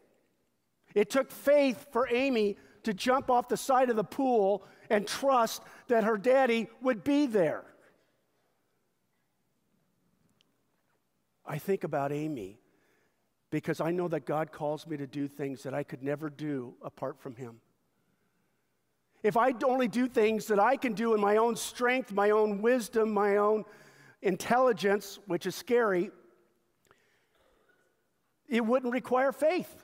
It 0.93 1.09
took 1.09 1.31
faith 1.31 1.87
for 1.91 2.07
Amy 2.09 2.57
to 2.83 2.93
jump 2.93 3.29
off 3.29 3.49
the 3.49 3.57
side 3.57 3.89
of 3.89 3.95
the 3.95 4.03
pool 4.03 4.63
and 4.89 5.07
trust 5.07 5.61
that 5.87 6.03
her 6.03 6.17
daddy 6.17 6.67
would 6.81 7.03
be 7.03 7.25
there. 7.25 7.63
I 11.45 11.57
think 11.57 11.83
about 11.83 12.11
Amy 12.11 12.59
because 13.51 13.79
I 13.79 13.91
know 13.91 14.07
that 14.07 14.25
God 14.25 14.51
calls 14.51 14.87
me 14.87 14.97
to 14.97 15.07
do 15.07 15.27
things 15.27 15.63
that 15.63 15.73
I 15.73 15.83
could 15.83 16.03
never 16.03 16.29
do 16.29 16.75
apart 16.83 17.19
from 17.19 17.35
Him. 17.35 17.61
If 19.25 19.37
I 19.37 19.55
only 19.65 19.87
do 19.87 20.07
things 20.07 20.45
that 20.49 20.59
I 20.59 20.77
can 20.77 20.93
do 20.93 21.15
in 21.15 21.19
my 21.19 21.37
own 21.37 21.55
strength, 21.55 22.11
my 22.11 22.29
own 22.29 22.61
wisdom, 22.61 23.11
my 23.11 23.37
own 23.37 23.65
intelligence, 24.21 25.17
which 25.25 25.47
is 25.47 25.55
scary, 25.55 26.11
it 28.47 28.63
wouldn't 28.63 28.93
require 28.93 29.31
faith. 29.31 29.83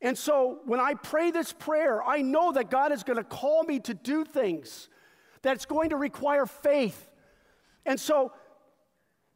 And 0.00 0.18
so 0.18 0.58
when 0.64 0.80
I 0.80 0.94
pray 0.94 1.30
this 1.30 1.52
prayer, 1.52 2.02
I 2.02 2.22
know 2.22 2.50
that 2.50 2.70
God 2.70 2.90
is 2.90 3.04
going 3.04 3.18
to 3.18 3.24
call 3.24 3.62
me 3.62 3.78
to 3.78 3.94
do 3.94 4.24
things 4.24 4.88
that's 5.42 5.64
going 5.64 5.90
to 5.90 5.96
require 5.96 6.44
faith. 6.44 7.08
And 7.84 8.00
so 8.00 8.32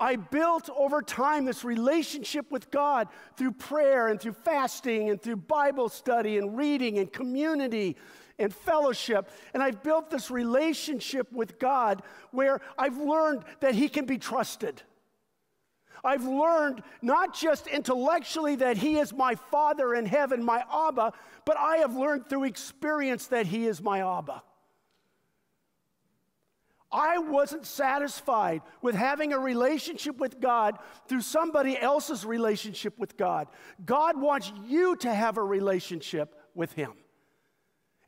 I 0.00 0.16
built 0.16 0.70
over 0.74 1.02
time 1.02 1.44
this 1.44 1.62
relationship 1.62 2.50
with 2.50 2.70
God 2.70 3.08
through 3.36 3.52
prayer 3.52 4.08
and 4.08 4.18
through 4.18 4.32
fasting 4.32 5.10
and 5.10 5.20
through 5.20 5.36
Bible 5.36 5.90
study 5.90 6.38
and 6.38 6.56
reading 6.56 6.98
and 6.98 7.12
community 7.12 7.96
and 8.38 8.52
fellowship. 8.52 9.30
And 9.52 9.62
I've 9.62 9.82
built 9.82 10.10
this 10.10 10.30
relationship 10.30 11.30
with 11.30 11.58
God 11.58 12.02
where 12.30 12.62
I've 12.78 12.96
learned 12.96 13.44
that 13.60 13.74
He 13.74 13.90
can 13.90 14.06
be 14.06 14.16
trusted. 14.16 14.80
I've 16.02 16.24
learned 16.24 16.82
not 17.02 17.34
just 17.34 17.66
intellectually 17.66 18.56
that 18.56 18.78
He 18.78 18.96
is 18.96 19.12
my 19.12 19.34
Father 19.34 19.94
in 19.94 20.06
heaven, 20.06 20.42
my 20.42 20.64
Abba, 20.72 21.12
but 21.44 21.58
I 21.58 21.76
have 21.76 21.94
learned 21.94 22.28
through 22.28 22.44
experience 22.44 23.26
that 23.26 23.44
He 23.44 23.66
is 23.66 23.82
my 23.82 24.00
Abba. 24.18 24.42
I 26.92 27.18
wasn't 27.18 27.66
satisfied 27.66 28.62
with 28.82 28.96
having 28.96 29.32
a 29.32 29.38
relationship 29.38 30.18
with 30.18 30.40
God 30.40 30.78
through 31.06 31.20
somebody 31.20 31.78
else's 31.78 32.24
relationship 32.24 32.98
with 32.98 33.16
God. 33.16 33.46
God 33.84 34.20
wants 34.20 34.52
you 34.66 34.96
to 34.96 35.14
have 35.14 35.38
a 35.38 35.44
relationship 35.44 36.34
with 36.54 36.72
Him. 36.72 36.92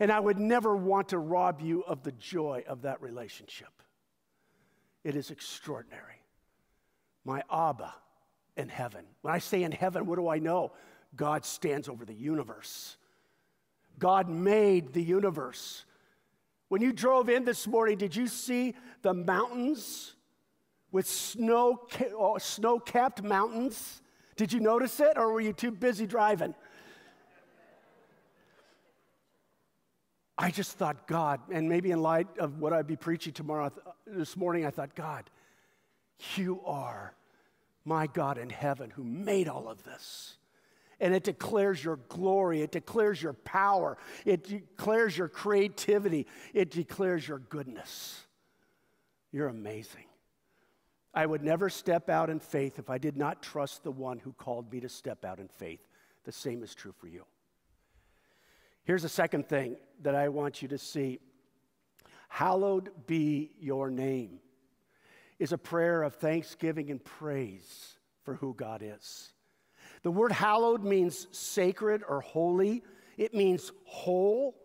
And 0.00 0.10
I 0.10 0.18
would 0.18 0.38
never 0.38 0.76
want 0.76 1.10
to 1.10 1.18
rob 1.18 1.60
you 1.60 1.82
of 1.84 2.02
the 2.02 2.12
joy 2.12 2.64
of 2.66 2.82
that 2.82 3.00
relationship. 3.00 3.68
It 5.04 5.14
is 5.14 5.30
extraordinary. 5.30 6.20
My 7.24 7.42
Abba 7.50 7.94
in 8.56 8.68
heaven. 8.68 9.04
When 9.22 9.32
I 9.32 9.38
say 9.38 9.62
in 9.62 9.72
heaven, 9.72 10.06
what 10.06 10.16
do 10.16 10.28
I 10.28 10.38
know? 10.38 10.72
God 11.14 11.44
stands 11.44 11.88
over 11.88 12.04
the 12.04 12.14
universe. 12.14 12.96
God 13.98 14.28
made 14.28 14.92
the 14.92 15.02
universe. 15.02 15.84
When 16.72 16.80
you 16.80 16.94
drove 16.94 17.28
in 17.28 17.44
this 17.44 17.66
morning, 17.66 17.98
did 17.98 18.16
you 18.16 18.26
see 18.26 18.74
the 19.02 19.12
mountains 19.12 20.14
with 20.90 21.06
snow, 21.06 21.86
uh, 22.18 22.38
snow 22.38 22.78
capped 22.78 23.22
mountains? 23.22 24.00
Did 24.36 24.54
you 24.54 24.60
notice 24.60 24.98
it, 24.98 25.18
or 25.18 25.34
were 25.34 25.42
you 25.42 25.52
too 25.52 25.70
busy 25.70 26.06
driving? 26.06 26.54
I 30.38 30.50
just 30.50 30.78
thought, 30.78 31.06
God, 31.06 31.40
and 31.50 31.68
maybe 31.68 31.90
in 31.90 32.00
light 32.00 32.28
of 32.38 32.58
what 32.58 32.72
I'd 32.72 32.86
be 32.86 32.96
preaching 32.96 33.34
tomorrow, 33.34 33.70
this 34.06 34.34
morning, 34.34 34.64
I 34.64 34.70
thought, 34.70 34.94
God, 34.94 35.28
you 36.36 36.62
are 36.64 37.12
my 37.84 38.06
God 38.06 38.38
in 38.38 38.48
heaven 38.48 38.88
who 38.88 39.04
made 39.04 39.46
all 39.46 39.68
of 39.68 39.84
this 39.84 40.38
and 41.02 41.14
it 41.14 41.24
declares 41.24 41.82
your 41.82 41.96
glory, 42.08 42.62
it 42.62 42.70
declares 42.70 43.20
your 43.20 43.32
power, 43.32 43.98
it 44.24 44.44
declares 44.44 45.18
your 45.18 45.28
creativity, 45.28 46.28
it 46.54 46.70
declares 46.70 47.26
your 47.26 47.40
goodness. 47.40 48.20
You're 49.32 49.48
amazing. 49.48 50.04
I 51.12 51.26
would 51.26 51.42
never 51.42 51.68
step 51.68 52.08
out 52.08 52.30
in 52.30 52.38
faith 52.38 52.78
if 52.78 52.88
I 52.88 52.98
did 52.98 53.16
not 53.16 53.42
trust 53.42 53.82
the 53.82 53.90
one 53.90 54.18
who 54.20 54.32
called 54.32 54.72
me 54.72 54.80
to 54.80 54.88
step 54.88 55.24
out 55.24 55.40
in 55.40 55.48
faith. 55.48 55.80
The 56.24 56.32
same 56.32 56.62
is 56.62 56.74
true 56.74 56.94
for 56.96 57.08
you. 57.08 57.26
Here's 58.84 59.04
a 59.04 59.08
second 59.08 59.48
thing 59.48 59.76
that 60.02 60.14
I 60.14 60.28
want 60.28 60.62
you 60.62 60.68
to 60.68 60.78
see 60.78 61.18
Hallowed 62.28 62.90
be 63.06 63.50
your 63.60 63.90
name 63.90 64.38
is 65.38 65.52
a 65.52 65.58
prayer 65.58 66.02
of 66.02 66.14
thanksgiving 66.14 66.90
and 66.90 67.04
praise 67.04 67.98
for 68.24 68.36
who 68.36 68.54
God 68.54 68.82
is. 68.82 69.31
The 70.02 70.10
word 70.10 70.32
hallowed 70.32 70.82
means 70.82 71.28
sacred 71.30 72.02
or 72.08 72.20
holy, 72.20 72.82
it 73.16 73.34
means 73.34 73.72
whole. 73.84 74.56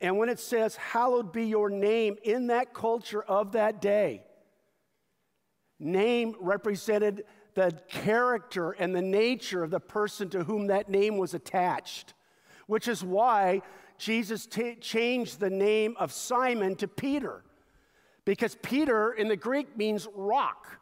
And 0.00 0.18
when 0.18 0.28
it 0.28 0.40
says, 0.40 0.76
Hallowed 0.76 1.32
be 1.32 1.44
your 1.44 1.70
name 1.70 2.16
in 2.22 2.48
that 2.48 2.74
culture 2.74 3.22
of 3.22 3.52
that 3.52 3.80
day, 3.80 4.22
name 5.78 6.34
represented 6.40 7.24
the 7.54 7.72
character 7.88 8.72
and 8.72 8.94
the 8.94 9.02
nature 9.02 9.62
of 9.62 9.70
the 9.70 9.80
person 9.80 10.28
to 10.30 10.44
whom 10.44 10.66
that 10.66 10.88
name 10.88 11.16
was 11.16 11.34
attached, 11.34 12.14
which 12.66 12.88
is 12.88 13.04
why 13.04 13.62
Jesus 13.96 14.46
t- 14.46 14.74
changed 14.74 15.38
the 15.38 15.50
name 15.50 15.94
of 15.98 16.12
Simon 16.12 16.74
to 16.76 16.88
Peter, 16.88 17.44
because 18.24 18.56
Peter 18.60 19.12
in 19.12 19.28
the 19.28 19.36
Greek 19.36 19.76
means 19.76 20.08
rock. 20.14 20.80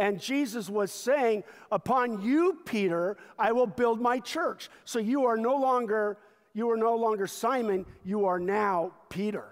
And 0.00 0.18
Jesus 0.18 0.70
was 0.70 0.90
saying, 0.90 1.44
Upon 1.70 2.22
you, 2.22 2.58
Peter, 2.64 3.18
I 3.38 3.52
will 3.52 3.66
build 3.66 4.00
my 4.00 4.18
church. 4.18 4.70
So 4.86 4.98
you 4.98 5.26
are 5.26 5.36
no 5.36 5.56
longer, 5.56 6.16
you 6.54 6.70
are 6.70 6.76
no 6.78 6.96
longer 6.96 7.26
Simon, 7.26 7.84
you 8.02 8.24
are 8.24 8.40
now 8.40 8.92
Peter. 9.10 9.44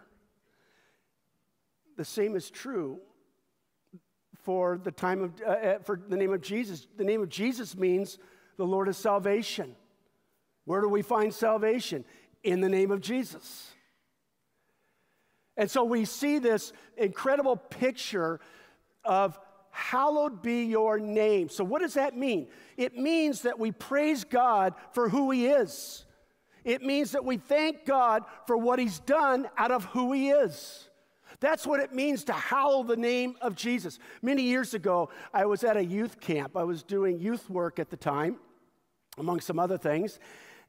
The 1.98 2.04
same 2.04 2.34
is 2.34 2.48
true 2.48 2.98
for 4.42 4.80
the 4.82 4.90
time 4.90 5.22
of 5.24 5.32
uh, 5.46 5.50
uh 5.50 5.78
for 5.80 6.00
the 6.08 6.16
name 6.16 6.32
of 6.32 6.40
Jesus. 6.40 6.86
The 6.96 7.04
name 7.04 7.20
of 7.20 7.28
Jesus 7.28 7.76
means 7.76 8.18
the 8.56 8.64
Lord 8.64 8.88
is 8.88 8.96
salvation. 8.96 9.76
Where 10.64 10.80
do 10.80 10.88
we 10.88 11.02
find 11.02 11.34
salvation? 11.34 12.06
In 12.42 12.62
the 12.62 12.70
name 12.70 12.90
of 12.90 13.02
Jesus. 13.02 13.70
And 15.58 15.70
so 15.70 15.84
we 15.84 16.06
see 16.06 16.38
this 16.38 16.72
incredible 16.96 17.56
picture 17.56 18.40
of 19.04 19.38
hallowed 19.70 20.42
be 20.42 20.64
your 20.64 20.98
name. 20.98 21.48
So, 21.48 21.64
what 21.64 21.80
does 21.80 21.94
that 21.94 22.16
mean? 22.16 22.48
It 22.76 22.96
means 22.96 23.42
that 23.42 23.58
we 23.58 23.72
praise 23.72 24.24
God 24.24 24.74
for 24.92 25.08
who 25.08 25.30
He 25.30 25.46
is. 25.46 26.04
It 26.64 26.82
means 26.82 27.12
that 27.12 27.24
we 27.24 27.36
thank 27.38 27.86
God 27.86 28.24
for 28.46 28.56
what 28.56 28.78
He's 28.78 28.98
done 29.00 29.48
out 29.56 29.70
of 29.70 29.84
who 29.86 30.12
He 30.12 30.30
is. 30.30 30.88
That's 31.40 31.66
what 31.66 31.80
it 31.80 31.94
means 31.94 32.24
to 32.24 32.32
hallow 32.32 32.82
the 32.82 32.96
name 32.96 33.36
of 33.40 33.54
Jesus. 33.54 33.98
Many 34.22 34.42
years 34.42 34.74
ago, 34.74 35.08
I 35.32 35.46
was 35.46 35.62
at 35.62 35.76
a 35.76 35.84
youth 35.84 36.20
camp. 36.20 36.56
I 36.56 36.64
was 36.64 36.82
doing 36.82 37.20
youth 37.20 37.48
work 37.48 37.78
at 37.78 37.90
the 37.90 37.96
time, 37.96 38.36
among 39.18 39.40
some 39.40 39.58
other 39.58 39.78
things. 39.78 40.18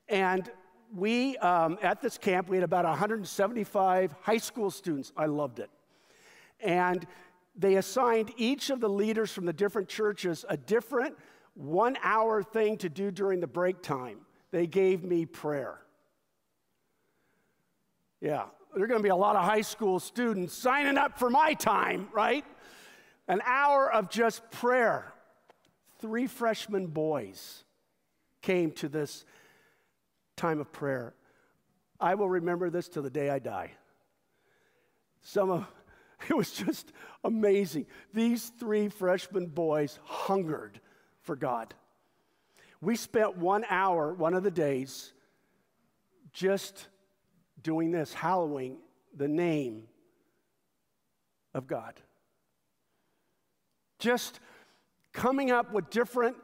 And 0.07 0.49
we, 0.95 1.37
um, 1.37 1.77
at 1.81 2.01
this 2.01 2.17
camp, 2.17 2.49
we 2.49 2.57
had 2.57 2.63
about 2.63 2.85
175 2.85 4.15
high 4.21 4.37
school 4.37 4.69
students. 4.69 5.11
I 5.17 5.25
loved 5.25 5.59
it. 5.59 5.69
And 6.59 7.05
they 7.59 7.75
assigned 7.75 8.31
each 8.37 8.69
of 8.69 8.79
the 8.79 8.87
leaders 8.87 9.33
from 9.33 9.45
the 9.45 9.53
different 9.53 9.89
churches 9.89 10.45
a 10.47 10.55
different 10.55 11.15
one 11.55 11.97
hour 12.01 12.41
thing 12.41 12.77
to 12.77 12.87
do 12.89 13.11
during 13.11 13.41
the 13.41 13.47
break 13.47 13.81
time. 13.81 14.19
They 14.51 14.65
gave 14.65 15.03
me 15.03 15.25
prayer. 15.25 15.77
Yeah, 18.21 18.45
there 18.73 18.83
are 18.83 18.87
going 18.87 18.99
to 18.99 19.03
be 19.03 19.09
a 19.09 19.15
lot 19.15 19.35
of 19.35 19.43
high 19.43 19.61
school 19.61 19.99
students 19.99 20.53
signing 20.53 20.97
up 20.97 21.19
for 21.19 21.29
my 21.29 21.53
time, 21.53 22.07
right? 22.13 22.45
An 23.27 23.41
hour 23.45 23.91
of 23.91 24.09
just 24.09 24.49
prayer. 24.51 25.13
Three 25.99 26.27
freshman 26.27 26.87
boys 26.87 27.65
came 28.41 28.71
to 28.73 28.87
this 28.87 29.25
time 30.37 30.61
of 30.61 30.71
prayer. 30.71 31.13
I 31.99 32.15
will 32.15 32.29
remember 32.29 32.69
this 32.69 32.87
till 32.87 33.03
the 33.03 33.09
day 33.09 33.29
I 33.29 33.39
die. 33.39 33.71
Some 35.21 35.49
of 35.49 35.67
it 36.29 36.35
was 36.35 36.51
just 36.51 36.91
amazing. 37.23 37.85
These 38.13 38.51
three 38.59 38.89
freshman 38.89 39.47
boys 39.47 39.99
hungered 40.03 40.79
for 41.21 41.35
God. 41.35 41.73
We 42.81 42.95
spent 42.95 43.37
one 43.37 43.65
hour, 43.69 44.13
one 44.13 44.33
of 44.33 44.43
the 44.43 44.51
days, 44.51 45.13
just 46.31 46.87
doing 47.61 47.91
this, 47.91 48.13
hallowing 48.13 48.77
the 49.15 49.27
name 49.27 49.83
of 51.53 51.67
God. 51.67 51.93
Just 53.97 54.39
coming 55.11 55.51
up 55.51 55.73
with 55.73 55.89
different 55.89 56.37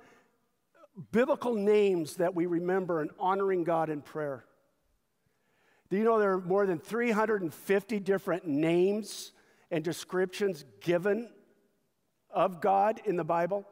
biblical 1.12 1.54
names 1.54 2.18
that 2.18 2.36
we 2.36 2.46
remember 2.46 3.02
and 3.02 3.12
honoring 3.20 3.64
God 3.64 3.90
in 3.90 4.02
prayer. 4.02 4.46
Do 5.90 5.98
you 5.98 6.04
know 6.04 6.20
there 6.20 6.34
are 6.34 6.42
more 6.42 6.66
than 6.66 6.80
350 6.80 8.00
different 8.00 8.46
names 8.48 9.32
and 9.76 9.84
descriptions 9.84 10.64
given 10.80 11.28
of 12.30 12.62
God 12.62 13.02
in 13.04 13.18
the 13.18 13.26
Bible? 13.26 13.68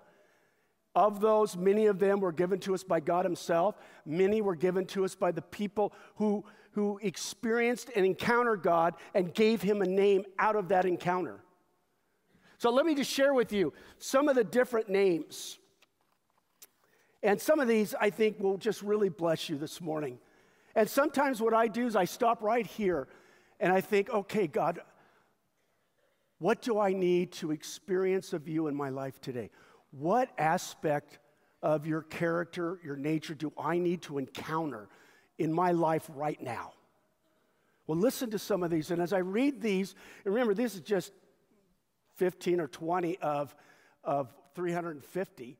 Of 0.94 1.22
those, 1.22 1.56
many 1.56 1.86
of 1.86 1.98
them 1.98 2.20
were 2.20 2.34
given 2.34 2.60
to 2.60 2.74
us 2.74 2.84
by 2.84 3.00
God 3.00 3.24
Himself. 3.24 3.78
Many 4.06 4.42
were 4.42 4.56
given 4.56 4.86
to 4.88 5.06
us 5.06 5.16
by 5.16 5.32
the 5.32 5.42
people 5.42 5.94
who, 6.16 6.44
who 6.74 7.00
experienced 7.02 7.90
and 7.96 8.06
encountered 8.06 8.64
God 8.64 8.96
and 9.14 9.34
gave 9.34 9.62
Him 9.62 9.82
a 9.82 9.86
name 9.86 10.26
out 10.38 10.58
of 10.58 10.68
that 10.68 10.84
encounter. 10.84 11.40
So 12.58 12.70
let 12.70 12.86
me 12.86 12.96
just 12.96 13.10
share 13.10 13.34
with 13.34 13.54
you 13.54 13.72
some 13.98 14.28
of 14.28 14.36
the 14.36 14.44
different 14.44 14.90
names. 14.90 15.58
And 17.24 17.40
some 17.40 17.62
of 17.62 17.70
these 17.70 17.96
I 17.98 18.10
think 18.10 18.42
will 18.42 18.58
just 18.58 18.82
really 18.82 19.10
bless 19.10 19.48
you 19.48 19.58
this 19.58 19.80
morning. 19.80 20.20
And 20.76 20.90
sometimes 20.90 21.42
what 21.42 21.54
I 21.54 21.70
do 21.70 21.88
is 21.88 21.96
I 21.96 22.04
stop 22.04 22.44
right 22.44 22.68
here 22.68 23.08
and 23.62 23.72
I 23.72 23.80
think, 23.80 24.10
okay, 24.10 24.48
God, 24.48 24.82
what 26.40 26.62
do 26.62 26.80
I 26.80 26.94
need 26.94 27.32
to 27.34 27.52
experience 27.52 28.34
of 28.34 28.48
you 28.48 28.68
in 28.68 28.76
my 28.76 28.90
life 28.90 29.22
today? 29.22 29.50
What 29.92 30.30
aspect 30.38 31.20
of 31.62 31.88
your 31.88 32.02
character, 32.02 32.80
your 32.84 32.98
nature, 32.98 33.34
do 33.34 33.54
I 33.58 33.78
need 33.78 34.02
to 34.04 34.18
encounter 34.18 34.90
in 35.38 35.54
my 35.54 35.72
life 35.72 36.10
right 36.14 36.42
now? 36.42 36.74
Well, 37.88 37.98
listen 37.98 38.32
to 38.32 38.40
some 38.40 38.64
of 38.64 38.70
these. 38.70 38.92
And 38.92 39.02
as 39.02 39.14
I 39.14 39.20
read 39.20 39.62
these, 39.62 39.96
and 40.26 40.34
remember, 40.34 40.54
this 40.54 40.76
is 40.76 40.82
just 40.82 41.12
15 42.16 42.60
or 42.60 42.68
20 42.68 43.18
of, 43.20 43.56
of 44.04 44.34
350. 44.56 45.58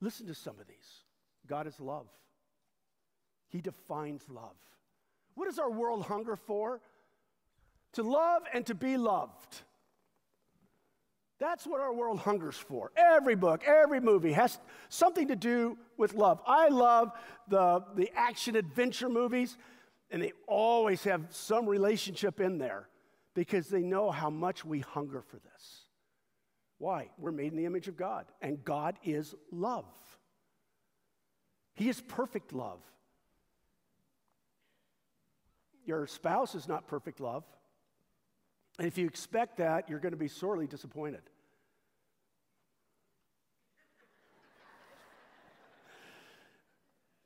Listen 0.00 0.26
to 0.26 0.34
some 0.34 0.58
of 0.60 0.66
these. 0.66 1.04
God 1.46 1.66
is 1.66 1.80
love, 1.80 2.08
He 3.48 3.60
defines 3.60 4.28
love. 4.28 4.56
What 5.34 5.46
does 5.46 5.58
our 5.58 5.70
world 5.70 6.06
hunger 6.06 6.36
for? 6.36 6.80
To 7.92 8.02
love 8.02 8.42
and 8.52 8.66
to 8.66 8.74
be 8.74 8.96
loved. 8.96 9.62
That's 11.38 11.66
what 11.66 11.80
our 11.80 11.92
world 11.92 12.18
hungers 12.20 12.56
for. 12.56 12.90
Every 12.96 13.34
book, 13.34 13.62
every 13.66 14.00
movie 14.00 14.32
has 14.32 14.58
something 14.88 15.28
to 15.28 15.36
do 15.36 15.76
with 15.98 16.14
love. 16.14 16.40
I 16.46 16.68
love 16.68 17.12
the, 17.48 17.84
the 17.94 18.10
action 18.14 18.56
adventure 18.56 19.08
movies, 19.08 19.58
and 20.10 20.22
they 20.22 20.32
always 20.46 21.04
have 21.04 21.26
some 21.30 21.66
relationship 21.66 22.40
in 22.40 22.56
there 22.56 22.88
because 23.34 23.68
they 23.68 23.82
know 23.82 24.10
how 24.10 24.30
much 24.30 24.64
we 24.64 24.80
hunger 24.80 25.20
for 25.20 25.36
this. 25.36 25.82
Why? 26.78 27.10
We're 27.18 27.32
made 27.32 27.52
in 27.52 27.58
the 27.58 27.66
image 27.66 27.88
of 27.88 27.96
God, 27.96 28.26
and 28.40 28.64
God 28.64 28.96
is 29.04 29.34
love. 29.50 29.84
He 31.74 31.90
is 31.90 32.00
perfect 32.00 32.54
love. 32.54 32.80
Your 35.84 36.06
spouse 36.06 36.54
is 36.54 36.66
not 36.66 36.88
perfect 36.88 37.20
love. 37.20 37.44
And 38.78 38.86
if 38.86 38.98
you 38.98 39.06
expect 39.06 39.56
that, 39.58 39.88
you're 39.88 39.98
going 39.98 40.12
to 40.12 40.18
be 40.18 40.28
sorely 40.28 40.66
disappointed. 40.66 41.22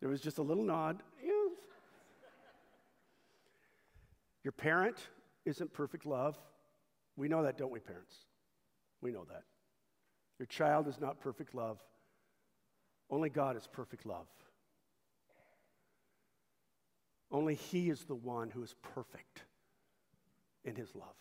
There 0.00 0.08
was 0.08 0.20
just 0.20 0.38
a 0.38 0.42
little 0.42 0.64
nod. 0.64 1.02
Your 4.42 4.52
parent 4.52 4.96
isn't 5.44 5.72
perfect 5.72 6.06
love. 6.06 6.38
We 7.16 7.28
know 7.28 7.42
that, 7.42 7.58
don't 7.58 7.70
we, 7.70 7.80
parents? 7.80 8.14
We 9.02 9.10
know 9.10 9.24
that. 9.28 9.42
Your 10.38 10.46
child 10.46 10.88
is 10.88 11.00
not 11.00 11.20
perfect 11.20 11.54
love. 11.54 11.78
Only 13.10 13.28
God 13.28 13.56
is 13.56 13.68
perfect 13.70 14.06
love. 14.06 14.28
Only 17.30 17.54
He 17.54 17.90
is 17.90 18.04
the 18.04 18.14
one 18.14 18.48
who 18.48 18.62
is 18.62 18.74
perfect 18.94 19.42
in 20.64 20.74
His 20.74 20.94
love. 20.94 21.16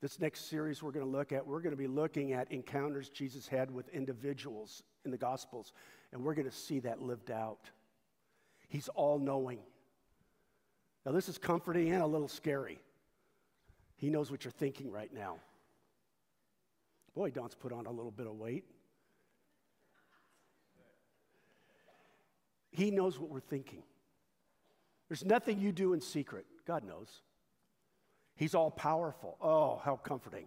This 0.00 0.18
next 0.18 0.48
series 0.48 0.82
we're 0.82 0.92
going 0.92 1.04
to 1.04 1.10
look 1.10 1.30
at, 1.30 1.46
we're 1.46 1.60
going 1.60 1.74
to 1.74 1.76
be 1.76 1.86
looking 1.86 2.32
at 2.32 2.50
encounters 2.50 3.10
Jesus 3.10 3.46
had 3.46 3.70
with 3.70 3.88
individuals 3.90 4.82
in 5.04 5.10
the 5.10 5.18
Gospels, 5.18 5.72
and 6.12 6.22
we're 6.22 6.34
going 6.34 6.48
to 6.48 6.56
see 6.56 6.80
that 6.80 7.02
lived 7.02 7.30
out. 7.30 7.70
He's 8.68 8.88
all 8.88 9.18
knowing. 9.18 9.58
Now, 11.04 11.12
this 11.12 11.28
is 11.28 11.36
comforting 11.36 11.92
and 11.92 12.02
a 12.02 12.06
little 12.06 12.28
scary. 12.28 12.78
He 13.96 14.08
knows 14.08 14.30
what 14.30 14.44
you're 14.44 14.52
thinking 14.52 14.90
right 14.90 15.12
now. 15.12 15.36
Boy, 17.14 17.30
Don's 17.30 17.54
put 17.54 17.72
on 17.72 17.86
a 17.86 17.90
little 17.90 18.10
bit 18.10 18.26
of 18.26 18.34
weight. 18.34 18.64
He 22.70 22.90
knows 22.90 23.18
what 23.18 23.28
we're 23.28 23.40
thinking. 23.40 23.82
There's 25.08 25.24
nothing 25.24 25.58
you 25.58 25.72
do 25.72 25.92
in 25.92 26.00
secret. 26.00 26.46
God 26.66 26.84
knows. 26.84 27.20
He's 28.36 28.54
all 28.54 28.70
powerful. 28.70 29.36
Oh, 29.40 29.80
how 29.84 29.96
comforting. 29.96 30.46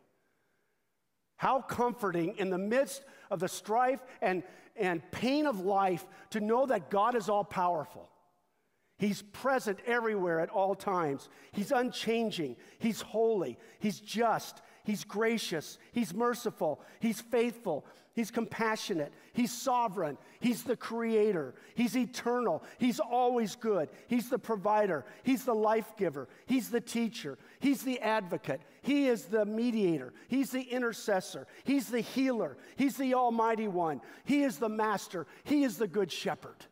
How 1.37 1.61
comforting 1.61 2.35
in 2.37 2.49
the 2.49 2.57
midst 2.57 3.03
of 3.29 3.39
the 3.39 3.47
strife 3.47 3.99
and, 4.21 4.43
and 4.75 5.01
pain 5.11 5.45
of 5.45 5.59
life 5.59 6.05
to 6.31 6.39
know 6.39 6.65
that 6.65 6.89
God 6.89 7.15
is 7.15 7.29
all 7.29 7.43
powerful. 7.43 8.09
He's 8.97 9.21
present 9.21 9.79
everywhere 9.85 10.39
at 10.39 10.49
all 10.49 10.75
times. 10.75 11.27
He's 11.51 11.71
unchanging. 11.71 12.55
He's 12.79 13.01
holy. 13.01 13.57
He's 13.79 13.99
just. 13.99 14.61
He's 14.83 15.03
gracious. 15.03 15.77
He's 15.91 16.13
merciful. 16.13 16.81
He's 16.99 17.21
faithful. 17.21 17.85
He's 18.13 18.29
compassionate. 18.29 19.11
He's 19.33 19.51
sovereign. 19.51 20.17
He's 20.39 20.63
the 20.63 20.75
creator. 20.75 21.55
He's 21.73 21.97
eternal. 21.97 22.63
He's 22.77 22.99
always 22.99 23.55
good. 23.55 23.89
He's 24.07 24.29
the 24.29 24.37
provider. 24.37 25.03
He's 25.23 25.45
the 25.45 25.55
life 25.55 25.97
giver. 25.97 26.27
He's 26.45 26.69
the 26.69 26.81
teacher. 26.81 27.39
He's 27.59 27.81
the 27.81 27.99
advocate. 28.01 28.61
He 28.81 29.07
is 29.07 29.25
the 29.25 29.45
mediator. 29.45 30.13
He's 30.27 30.51
the 30.51 30.61
intercessor. 30.61 31.47
He's 31.63 31.87
the 31.87 32.01
healer. 32.01 32.57
He's 32.75 32.97
the 32.97 33.15
almighty 33.15 33.67
one. 33.67 33.99
He 34.25 34.43
is 34.43 34.57
the 34.57 34.69
master. 34.69 35.25
He 35.43 35.63
is 35.63 35.77
the 35.77 35.87
good 35.87 36.11
shepherd. 36.11 36.65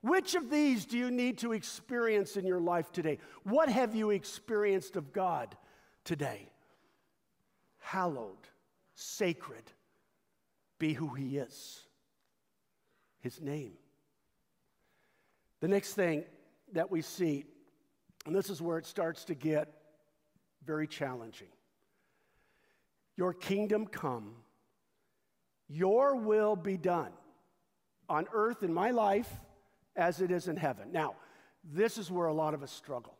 Which 0.00 0.36
of 0.36 0.48
these 0.48 0.84
do 0.84 0.96
you 0.96 1.10
need 1.10 1.38
to 1.38 1.54
experience 1.54 2.36
in 2.36 2.46
your 2.46 2.60
life 2.60 2.92
today? 2.92 3.18
What 3.42 3.68
have 3.68 3.96
you 3.96 4.10
experienced 4.10 4.94
of 4.94 5.12
God 5.12 5.56
today? 6.04 6.50
Hallowed, 7.88 8.46
sacred, 8.94 9.62
be 10.78 10.92
who 10.92 11.08
He 11.14 11.38
is, 11.38 11.80
His 13.20 13.40
name. 13.40 13.72
The 15.60 15.68
next 15.68 15.94
thing 15.94 16.24
that 16.74 16.90
we 16.90 17.00
see, 17.00 17.46
and 18.26 18.34
this 18.34 18.50
is 18.50 18.60
where 18.60 18.76
it 18.76 18.84
starts 18.84 19.24
to 19.24 19.34
get 19.34 19.72
very 20.66 20.86
challenging 20.86 21.48
Your 23.16 23.32
kingdom 23.32 23.86
come, 23.86 24.34
your 25.66 26.14
will 26.14 26.56
be 26.56 26.76
done 26.76 27.12
on 28.06 28.26
earth 28.34 28.62
in 28.62 28.72
my 28.72 28.90
life 28.90 29.30
as 29.96 30.20
it 30.20 30.30
is 30.30 30.46
in 30.46 30.56
heaven. 30.56 30.92
Now, 30.92 31.14
this 31.64 31.96
is 31.96 32.10
where 32.10 32.26
a 32.26 32.34
lot 32.34 32.52
of 32.52 32.62
us 32.62 32.70
struggle. 32.70 33.17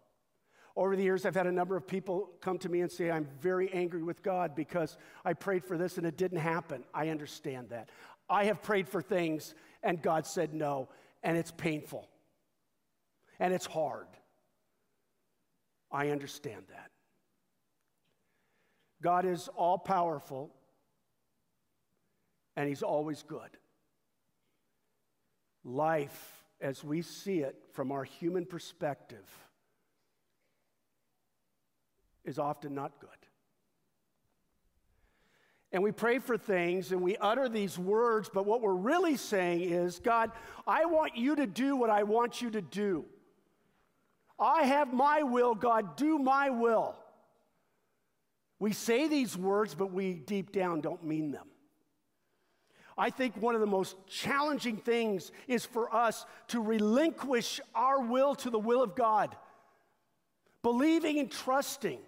Over 0.78 0.94
the 0.94 1.02
years, 1.02 1.26
I've 1.26 1.34
had 1.34 1.48
a 1.48 1.52
number 1.52 1.76
of 1.76 1.88
people 1.88 2.30
come 2.40 2.56
to 2.58 2.68
me 2.68 2.82
and 2.82 2.90
say, 2.90 3.10
I'm 3.10 3.26
very 3.40 3.68
angry 3.72 4.04
with 4.04 4.22
God 4.22 4.54
because 4.54 4.96
I 5.24 5.32
prayed 5.32 5.64
for 5.64 5.76
this 5.76 5.98
and 5.98 6.06
it 6.06 6.16
didn't 6.16 6.38
happen. 6.38 6.84
I 6.94 7.08
understand 7.08 7.70
that. 7.70 7.90
I 8.30 8.44
have 8.44 8.62
prayed 8.62 8.88
for 8.88 9.02
things 9.02 9.56
and 9.82 10.00
God 10.00 10.24
said 10.24 10.54
no, 10.54 10.88
and 11.24 11.36
it's 11.36 11.50
painful 11.50 12.08
and 13.40 13.52
it's 13.52 13.66
hard. 13.66 14.06
I 15.90 16.10
understand 16.10 16.62
that. 16.68 16.92
God 19.02 19.24
is 19.24 19.48
all 19.56 19.78
powerful 19.78 20.54
and 22.54 22.68
He's 22.68 22.84
always 22.84 23.24
good. 23.24 23.50
Life 25.64 26.44
as 26.60 26.84
we 26.84 27.02
see 27.02 27.40
it 27.40 27.56
from 27.72 27.90
our 27.90 28.04
human 28.04 28.46
perspective, 28.46 29.26
is 32.28 32.38
often 32.38 32.74
not 32.74 32.92
good. 33.00 33.10
and 35.70 35.82
we 35.82 35.92
pray 35.92 36.18
for 36.18 36.38
things 36.38 36.92
and 36.92 37.02
we 37.02 37.16
utter 37.18 37.48
these 37.48 37.78
words, 37.78 38.30
but 38.32 38.46
what 38.46 38.62
we're 38.62 38.72
really 38.72 39.16
saying 39.16 39.60
is, 39.60 39.98
God, 39.98 40.30
I 40.66 40.86
want 40.86 41.16
you 41.16 41.36
to 41.36 41.46
do 41.46 41.76
what 41.76 41.90
I 41.90 42.04
want 42.04 42.40
you 42.40 42.50
to 42.50 42.62
do. 42.62 43.04
I 44.38 44.62
have 44.62 44.94
my 44.94 45.22
will, 45.22 45.54
God, 45.54 45.96
do 45.96 46.18
my 46.18 46.48
will. 46.48 46.96
We 48.58 48.72
say 48.72 49.08
these 49.08 49.36
words, 49.36 49.74
but 49.74 49.92
we 49.92 50.14
deep 50.14 50.52
down 50.52 50.80
don't 50.80 51.04
mean 51.04 51.32
them. 51.32 51.46
I 52.96 53.10
think 53.10 53.36
one 53.36 53.54
of 53.54 53.60
the 53.60 53.66
most 53.66 53.94
challenging 54.08 54.78
things 54.78 55.30
is 55.46 55.64
for 55.64 55.94
us 55.94 56.24
to 56.48 56.60
relinquish 56.60 57.60
our 57.74 58.00
will 58.00 58.34
to 58.36 58.50
the 58.50 58.58
will 58.58 58.82
of 58.82 58.96
God, 58.96 59.36
believing 60.62 61.18
and 61.18 61.30
trusting, 61.30 62.00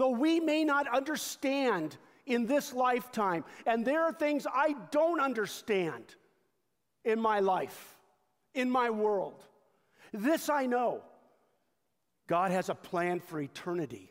though 0.00 0.08
we 0.08 0.40
may 0.40 0.64
not 0.64 0.88
understand 0.88 1.98
in 2.24 2.46
this 2.46 2.72
lifetime. 2.72 3.44
And 3.66 3.84
there 3.84 4.02
are 4.04 4.14
things 4.14 4.46
I 4.50 4.74
don't 4.90 5.20
understand 5.20 6.14
in 7.04 7.20
my 7.20 7.40
life, 7.40 7.98
in 8.54 8.70
my 8.70 8.88
world. 8.88 9.44
This 10.14 10.48
I 10.48 10.64
know 10.64 11.02
God 12.28 12.50
has 12.50 12.70
a 12.70 12.74
plan 12.74 13.20
for 13.20 13.42
eternity. 13.42 14.10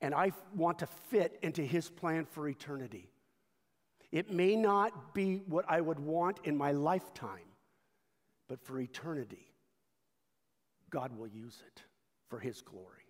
And 0.00 0.14
I 0.14 0.32
want 0.56 0.78
to 0.78 0.86
fit 1.10 1.38
into 1.42 1.60
his 1.60 1.90
plan 1.90 2.24
for 2.24 2.48
eternity. 2.48 3.10
It 4.10 4.32
may 4.32 4.56
not 4.56 5.12
be 5.12 5.42
what 5.46 5.66
I 5.68 5.82
would 5.82 6.00
want 6.00 6.38
in 6.44 6.56
my 6.56 6.72
lifetime, 6.72 7.50
but 8.48 8.64
for 8.64 8.80
eternity, 8.80 9.52
God 10.88 11.14
will 11.14 11.28
use 11.28 11.62
it 11.66 11.82
for 12.30 12.38
his 12.38 12.62
glory. 12.62 13.01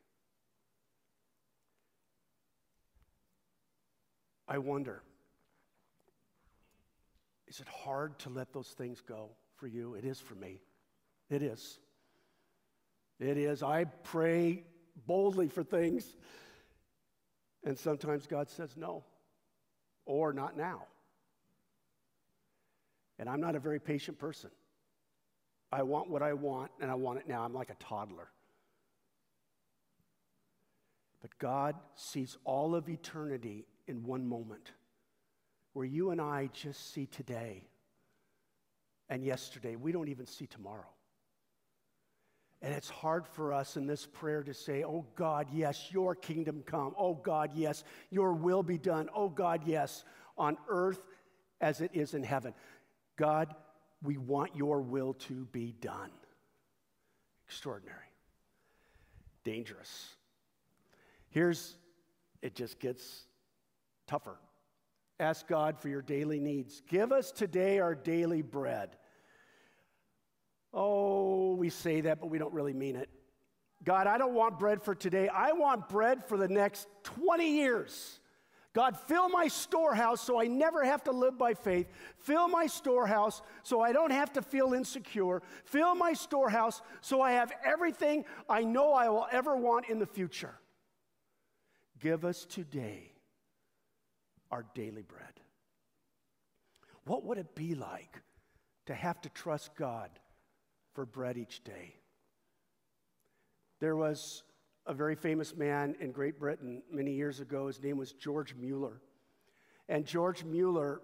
I 4.53 4.59
wonder 4.59 5.03
is 7.49 7.61
it 7.61 7.69
hard 7.69 8.19
to 8.21 8.29
let 8.29 8.53
those 8.53 8.69
things 8.69 9.01
go 9.01 9.31
for 9.57 9.67
you? 9.67 9.95
It 9.95 10.05
is 10.05 10.21
for 10.21 10.35
me. 10.35 10.61
It 11.31 11.43
is. 11.43 11.79
It 13.19 13.39
is. 13.39 13.63
I 13.63 13.85
pray 13.85 14.65
boldly 15.07 15.49
for 15.49 15.63
things, 15.63 16.05
and 17.65 17.79
sometimes 17.79 18.27
God 18.27 18.51
says 18.51 18.77
no, 18.77 19.05
or 20.05 20.35
not 20.35 20.57
now. 20.57 20.83
And 23.19 23.29
I'm 23.31 23.41
not 23.41 23.55
a 23.55 23.61
very 23.61 23.81
patient 23.81 24.19
person. 24.19 24.51
I 25.71 25.83
want 25.83 26.11
what 26.11 26.23
I 26.23 26.35
want, 26.35 26.71
and 26.81 26.91
I 26.91 26.95
want 26.95 27.21
it 27.21 27.29
now. 27.29 27.43
I'm 27.43 27.55
like 27.55 27.71
a 27.71 27.77
toddler. 27.83 28.29
But 31.23 31.39
God 31.39 31.75
sees 31.95 32.37
all 32.45 32.75
of 32.75 32.89
eternity 32.91 33.67
in 33.93 34.03
one 34.03 34.27
moment 34.27 34.73
where 35.75 35.87
you 35.87 36.11
and 36.11 36.21
I 36.21 36.49
just 36.53 36.93
see 36.93 37.07
today 37.07 37.63
and 39.09 39.23
yesterday. 39.23 39.77
We 39.77 39.93
don't 39.93 40.09
even 40.09 40.27
see 40.27 40.47
tomorrow. 40.47 40.89
And 42.63 42.73
it's 42.73 42.89
hard 42.89 43.27
for 43.27 43.53
us 43.53 43.77
in 43.77 43.87
this 43.87 44.07
prayer 44.07 44.43
to 44.43 44.55
say, 44.55 44.83
Oh 44.83 45.05
God, 45.15 45.49
yes, 45.53 45.89
your 45.91 46.15
kingdom 46.15 46.63
come. 46.65 46.95
Oh 46.99 47.15
God, 47.15 47.51
yes, 47.55 47.85
your 48.11 48.33
will 48.33 48.63
be 48.63 48.79
done. 48.79 49.09
Oh 49.15 49.29
God, 49.29 49.63
yes, 49.67 50.05
on 50.39 50.57
earth 50.69 51.03
as 51.61 51.81
it 51.81 51.91
is 51.93 52.15
in 52.15 52.23
heaven. 52.23 52.55
God, 53.17 53.55
we 54.03 54.17
want 54.17 54.57
your 54.57 54.81
will 54.81 55.15
to 55.15 55.45
be 55.53 55.75
done. 55.81 56.11
Extraordinary. 57.47 57.99
Dangerous. 59.45 60.15
Here's, 61.31 61.77
it 62.43 62.55
just 62.55 62.79
gets 62.79 63.25
tougher. 64.13 64.37
Ask 65.19 65.47
God 65.47 65.79
for 65.79 65.89
your 65.89 66.03
daily 66.03 66.39
needs. 66.39 66.83
Give 66.87 67.13
us 67.13 67.33
today 67.33 67.79
our 67.79 67.95
daily 67.95 68.43
bread. 68.43 68.91
Oh, 70.75 71.55
we 71.55 71.71
say 71.71 72.03
that, 72.03 72.21
but 72.21 72.29
we 72.29 72.37
don't 72.37 72.53
really 72.53 72.75
mean 72.75 72.95
it. 72.95 73.09
God, 73.83 74.07
I 74.07 74.19
don't 74.19 74.35
want 74.35 74.59
bread 74.59 74.83
for 74.83 74.95
today. 74.95 75.29
I 75.29 75.53
want 75.53 75.89
bread 75.89 76.27
for 76.27 76.37
the 76.37 76.47
next 76.47 76.89
20 77.05 77.57
years. 77.57 78.21
God, 78.75 78.99
fill 78.99 79.31
my 79.31 79.49
storehouse 79.49 80.21
so 80.21 80.39
I 80.39 80.47
never 80.47 80.85
have 80.85 81.05
to 81.05 81.13
live 81.13 81.39
by 81.39 81.55
faith. 81.55 81.87
Fill 82.19 82.49
my 82.49 82.67
storehouse 82.67 83.41
so 83.63 83.81
I 83.81 83.95
don't 83.95 84.13
have 84.13 84.35
to 84.35 84.43
feel 84.43 84.75
insecure. 84.75 85.41
Fill 85.65 85.95
my 85.95 86.13
storehouse 86.13 86.83
so 87.01 87.23
I 87.23 87.33
have 87.33 87.51
everything 87.65 88.27
I 88.47 88.63
know 88.63 88.93
I 88.93 89.09
will 89.09 89.27
ever 89.33 89.57
want 89.57 89.89
in 89.89 89.99
the 89.99 90.07
future. 90.07 90.55
Give 91.99 92.27
us 92.27 92.45
today 92.45 93.12
our 94.53 94.65
daily 94.75 95.03
bread. 95.03 95.41
What 97.05 97.25
would 97.25 97.39
it 97.39 97.57
be 97.57 97.75
like 97.75 98.21
to 98.87 98.95
have 98.95 99.21
to 99.23 99.29
trust 99.31 99.75
God 99.75 100.11
for 100.93 101.05
bread 101.05 101.37
each 101.37 101.65
day? 101.65 101.97
There 103.81 103.97
was 103.97 104.45
a 104.87 104.95
very 104.95 105.17
famous 105.17 105.57
man 105.57 105.97
in 105.99 106.13
Great 106.13 106.39
Britain 106.39 106.83
many 106.93 107.13
years 107.13 107.41
ago. 107.41 107.67
His 107.67 107.83
name 107.83 107.97
was 107.97 108.13
George 108.13 108.55
Mueller. 108.55 109.01
And 109.89 110.07
George 110.07 110.45
Mueller 110.45 111.01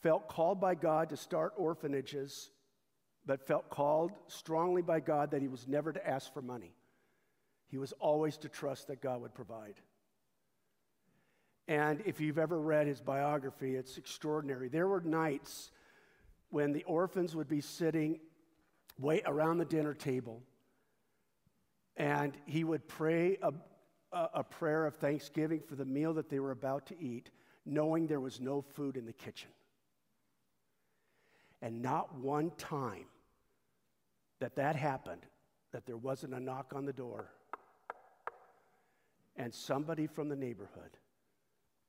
felt 0.00 0.28
called 0.28 0.60
by 0.60 0.74
God 0.74 1.10
to 1.10 1.16
start 1.16 1.52
orphanages, 1.56 2.50
but 3.24 3.46
felt 3.46 3.70
called 3.70 4.10
strongly 4.26 4.82
by 4.82 4.98
God 4.98 5.30
that 5.30 5.42
he 5.42 5.48
was 5.48 5.68
never 5.68 5.92
to 5.92 6.04
ask 6.04 6.32
for 6.32 6.42
money. 6.42 6.74
He 7.68 7.78
was 7.78 7.92
always 8.00 8.36
to 8.38 8.48
trust 8.48 8.88
that 8.88 9.00
God 9.00 9.20
would 9.20 9.34
provide. 9.34 9.74
And 11.68 12.02
if 12.04 12.20
you've 12.20 12.38
ever 12.38 12.60
read 12.60 12.86
his 12.86 13.00
biography, 13.00 13.76
it's 13.76 13.96
extraordinary. 13.96 14.68
There 14.68 14.88
were 14.88 15.00
nights 15.00 15.70
when 16.50 16.72
the 16.72 16.82
orphans 16.84 17.36
would 17.36 17.48
be 17.48 17.60
sitting 17.60 18.20
way 18.98 19.22
around 19.24 19.58
the 19.58 19.64
dinner 19.64 19.94
table, 19.94 20.42
and 21.96 22.36
he 22.46 22.64
would 22.64 22.86
pray 22.88 23.38
a, 23.42 23.52
a, 24.12 24.44
prayer 24.44 24.86
of 24.86 24.96
thanksgiving 24.96 25.60
for 25.60 25.76
the 25.76 25.84
meal 25.84 26.12
that 26.14 26.28
they 26.28 26.40
were 26.40 26.50
about 26.50 26.86
to 26.86 27.00
eat, 27.00 27.30
knowing 27.64 28.06
there 28.06 28.20
was 28.20 28.40
no 28.40 28.60
food 28.60 28.96
in 28.96 29.06
the 29.06 29.12
kitchen. 29.12 29.50
And 31.62 31.80
not 31.80 32.14
one 32.16 32.50
time 32.58 33.06
that 34.40 34.56
that 34.56 34.76
happened, 34.76 35.22
that 35.70 35.86
there 35.86 35.96
wasn't 35.96 36.34
a 36.34 36.40
knock 36.40 36.72
on 36.74 36.84
the 36.84 36.92
door, 36.92 37.30
and 39.36 39.54
somebody 39.54 40.06
from 40.06 40.28
the 40.28 40.36
neighborhood 40.36 40.98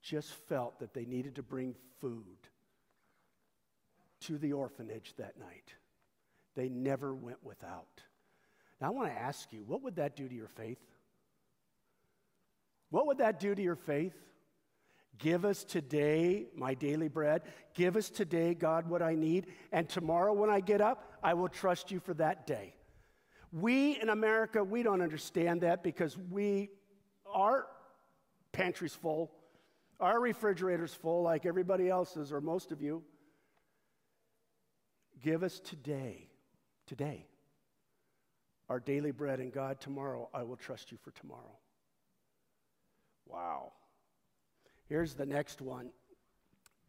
just 0.04 0.30
felt 0.48 0.78
that 0.80 0.92
they 0.92 1.06
needed 1.06 1.36
to 1.36 1.42
bring 1.42 1.74
food 2.00 2.36
to 4.20 4.36
the 4.36 4.52
orphanage 4.52 5.14
that 5.16 5.38
night. 5.40 5.74
They 6.54 6.68
never 6.68 7.14
went 7.14 7.42
without. 7.42 8.02
Now, 8.80 8.88
I 8.88 8.90
want 8.90 9.08
to 9.08 9.18
ask 9.18 9.52
you, 9.52 9.64
what 9.66 9.82
would 9.82 9.96
that 9.96 10.14
do 10.14 10.28
to 10.28 10.34
your 10.34 10.48
faith? 10.48 10.78
What 12.90 13.06
would 13.06 13.18
that 13.18 13.40
do 13.40 13.54
to 13.54 13.62
your 13.62 13.76
faith? 13.76 14.14
Give 15.18 15.44
us 15.44 15.64
today 15.64 16.46
my 16.54 16.74
daily 16.74 17.08
bread. 17.08 17.42
Give 17.72 17.96
us 17.96 18.10
today, 18.10 18.52
God, 18.54 18.88
what 18.88 19.00
I 19.00 19.14
need. 19.14 19.46
And 19.72 19.88
tomorrow 19.88 20.32
when 20.32 20.50
I 20.50 20.60
get 20.60 20.80
up, 20.80 21.12
I 21.22 21.34
will 21.34 21.48
trust 21.48 21.90
you 21.90 22.00
for 22.00 22.14
that 22.14 22.46
day. 22.46 22.74
We 23.52 24.00
in 24.00 24.10
America, 24.10 24.62
we 24.62 24.82
don't 24.82 25.00
understand 25.00 25.62
that 25.62 25.82
because 25.82 26.18
we, 26.30 26.70
our 27.32 27.66
pantry's 28.52 28.94
full. 28.94 29.30
Our 30.00 30.20
refrigerator's 30.20 30.92
full 30.92 31.22
like 31.22 31.46
everybody 31.46 31.88
else's, 31.88 32.32
or 32.32 32.40
most 32.40 32.72
of 32.72 32.82
you. 32.82 33.02
Give 35.22 35.42
us 35.42 35.60
today, 35.60 36.28
today, 36.86 37.26
our 38.68 38.80
daily 38.80 39.12
bread, 39.12 39.40
and 39.40 39.52
God, 39.52 39.80
tomorrow 39.80 40.28
I 40.34 40.42
will 40.42 40.56
trust 40.56 40.92
you 40.92 40.98
for 41.02 41.12
tomorrow. 41.12 41.56
Wow. 43.26 43.72
Here's 44.88 45.14
the 45.14 45.24
next 45.24 45.62
one. 45.62 45.90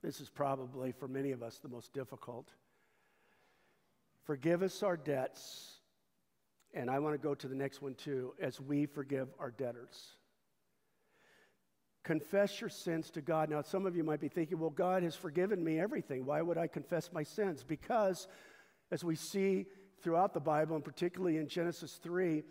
This 0.01 0.19
is 0.19 0.29
probably, 0.29 0.91
for 0.91 1.07
many 1.07 1.31
of 1.31 1.41
us, 1.41 1.59
the 1.59 1.69
most 1.69 1.93
difficult. 1.93 2.49
Forgive 4.25 4.63
us 4.63 4.83
our 4.83 4.97
debts, 4.97 5.75
and 6.73 6.89
I 6.89 6.99
want 6.99 7.13
to 7.13 7.19
go 7.19 7.35
to 7.35 7.47
the 7.47 7.55
next 7.55 7.81
one 7.81 7.93
too, 7.93 8.33
as 8.41 8.59
we 8.59 8.85
forgive 8.85 9.29
our 9.39 9.51
debtors. 9.51 10.17
Confess 12.05 12.61
your 12.61 12.69
sins 12.69 13.09
to 13.09 13.21
God. 13.21 13.49
Now, 13.49 13.63
some 13.63 13.87
of 13.87 13.95
you 13.95 14.03
might 14.03 14.21
be 14.21 14.27
thinking, 14.27 14.59
well, 14.59 14.69
God 14.69 15.01
has 15.01 15.15
forgiven 15.15 15.63
me 15.63 15.79
everything. 15.79 16.23
Why 16.23 16.39
would 16.39 16.55
I 16.55 16.67
confess 16.67 17.11
my 17.11 17.23
sins? 17.23 17.63
Because, 17.63 18.27
as 18.91 19.03
we 19.03 19.15
see 19.15 19.65
throughout 20.03 20.31
the 20.31 20.39
Bible, 20.39 20.75
and 20.75 20.85
particularly 20.85 21.37
in 21.37 21.47
Genesis 21.47 21.99
3, 22.03 22.43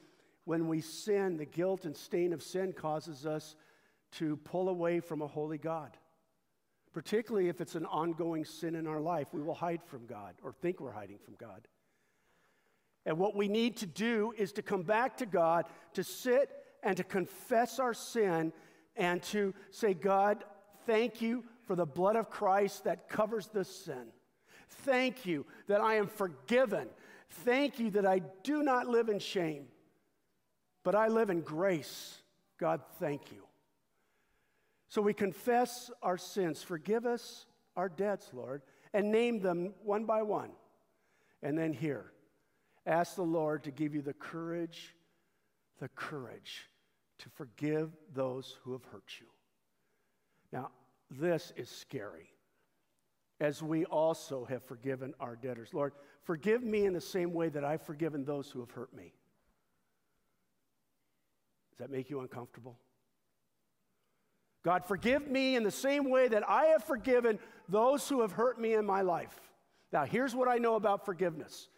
when 0.45 0.67
we 0.67 0.81
sin, 0.81 1.37
the 1.37 1.47
guilt 1.47 1.85
and 1.85 1.97
stain 1.97 2.33
of 2.33 2.43
sin 2.43 2.73
causes 2.73 3.27
us 3.27 3.55
to 4.19 4.37
pull 4.39 4.69
away 4.69 4.99
from 4.99 5.23
a 5.23 5.27
holy 5.29 5.59
God. 5.59 5.97
Particularly 6.93 7.49
if 7.49 7.61
it's 7.61 7.77
an 7.77 7.87
ongoing 7.87 8.45
sin 8.45 8.75
in 8.75 8.89
our 8.89 9.01
life, 9.01 9.29
we 9.33 9.41
will 9.41 9.55
hide 9.55 9.85
from 9.85 10.05
God 10.07 10.35
or 10.43 10.53
think 10.53 10.81
we're 10.81 10.91
hiding 10.91 11.19
from 11.19 11.35
God. 11.39 11.69
And 13.07 13.19
what 13.19 13.37
we 13.37 13.47
need 13.47 13.77
to 13.79 13.87
do 13.87 14.35
is 14.37 14.51
to 14.53 14.63
come 14.63 14.83
back 14.83 15.17
to 15.19 15.27
God, 15.27 15.67
to 15.93 16.03
sit 16.03 16.51
and 16.83 16.97
to 16.97 17.05
confess 17.05 17.79
our 17.79 17.95
sin 17.95 18.53
and 18.97 19.23
to 19.25 19.55
say, 19.71 19.95
God, 19.95 20.45
thank 20.87 21.21
you 21.21 21.45
for 21.67 21.77
the 21.77 21.87
blood 21.87 22.17
of 22.17 22.31
Christ 22.31 22.85
that 22.85 23.09
covers 23.09 23.49
this 23.49 23.69
sin. 23.69 24.07
Thank 24.69 25.27
you 25.27 25.47
that 25.67 25.81
I 25.81 25.95
am 25.95 26.07
forgiven. 26.07 26.89
Thank 27.29 27.79
you 27.79 27.91
that 27.93 28.07
I 28.07 28.21
do 28.43 28.63
not 28.63 28.87
live 28.87 29.09
in 29.09 29.19
shame, 29.19 29.67
but 30.83 30.95
I 30.95 31.09
live 31.09 31.31
in 31.31 31.41
grace. 31.41 32.19
God, 32.59 32.81
thank 33.01 33.33
you. 33.33 33.43
So 34.89 35.03
we 35.03 35.15
confess 35.15 35.91
our 36.03 36.19
sins. 36.19 36.63
Forgive 36.63 37.07
us 37.07 37.47
our 37.77 37.89
debts, 37.89 38.31
Lord, 38.33 38.63
and 38.93 39.11
name 39.11 39.41
them 39.41 39.75
one 39.83 40.05
by 40.05 40.23
one. 40.23 40.51
And 41.43 41.59
then 41.59 41.73
here, 41.73 42.13
ask 42.87 43.17
the 43.17 43.23
Lord 43.23 43.65
to 43.65 43.71
give 43.71 43.95
you 43.95 44.03
the 44.03 44.13
courage, 44.13 44.95
the 45.81 45.89
courage 45.89 46.69
to 47.19 47.29
forgive 47.31 47.91
those 48.13 48.59
who 48.63 48.73
have 48.73 48.85
hurt 48.85 49.11
you. 49.21 49.27
Now, 50.53 50.71
this 51.11 51.53
is 51.57 51.69
scary, 51.69 52.33
as 53.41 53.63
we 53.63 53.85
also 53.85 54.45
have 54.45 54.63
forgiven 54.63 55.15
our 55.21 55.37
debtors. 55.37 55.73
Lord, 55.73 55.93
forgive 56.23 56.63
me 56.63 56.87
in 56.87 56.93
the 56.93 57.01
same 57.01 57.33
way 57.33 57.49
that 57.49 57.65
I've 57.65 57.83
forgiven 57.83 58.25
those 58.25 58.51
who 58.51 58.61
have 58.61 58.71
hurt 58.71 58.95
me. 58.95 59.13
Does 61.71 61.79
that 61.79 61.91
make 61.91 62.11
you 62.11 62.21
uncomfortable? 62.21 62.79
God, 64.65 64.85
forgive 64.85 65.29
me 65.29 65.57
in 65.57 65.63
the 65.63 65.71
same 65.71 66.09
way 66.09 66.29
that 66.29 66.49
I 66.49 66.67
have 66.67 66.85
forgiven 66.85 67.39
those 67.69 68.09
who 68.09 68.23
have 68.23 68.33
hurt 68.33 68.59
me 68.59 68.75
in 68.75 68.87
my 68.87 69.03
life. 69.03 69.39
Now, 69.93 70.05
here's 70.05 70.35
what 70.35 70.49
I 70.49 70.57
know 70.57 70.75
about 70.75 71.05
forgiveness 71.05 71.69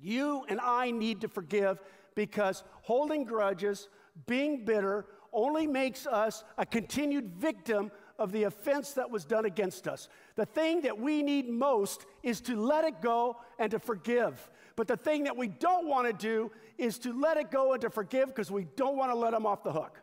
you 0.00 0.44
and 0.48 0.60
I 0.60 0.92
need 0.92 1.22
to 1.22 1.28
forgive 1.28 1.80
because 2.18 2.64
holding 2.82 3.22
grudges, 3.22 3.88
being 4.26 4.64
bitter, 4.64 5.06
only 5.32 5.68
makes 5.68 6.04
us 6.04 6.42
a 6.58 6.66
continued 6.66 7.30
victim 7.32 7.92
of 8.18 8.32
the 8.32 8.42
offense 8.42 8.92
that 8.94 9.08
was 9.08 9.24
done 9.24 9.44
against 9.44 9.86
us. 9.86 10.08
The 10.34 10.44
thing 10.44 10.80
that 10.80 10.98
we 10.98 11.22
need 11.22 11.48
most 11.48 12.06
is 12.24 12.40
to 12.40 12.60
let 12.60 12.84
it 12.84 13.00
go 13.00 13.36
and 13.60 13.70
to 13.70 13.78
forgive. 13.78 14.50
But 14.74 14.88
the 14.88 14.96
thing 14.96 15.22
that 15.24 15.36
we 15.36 15.46
don't 15.46 15.86
want 15.86 16.08
to 16.08 16.12
do 16.12 16.50
is 16.76 16.98
to 17.00 17.12
let 17.12 17.36
it 17.36 17.52
go 17.52 17.72
and 17.72 17.80
to 17.82 17.90
forgive 17.90 18.26
because 18.26 18.50
we 18.50 18.66
don't 18.74 18.96
want 18.96 19.12
to 19.12 19.16
let 19.16 19.30
them 19.30 19.46
off 19.46 19.62
the 19.62 19.72
hook. 19.72 20.00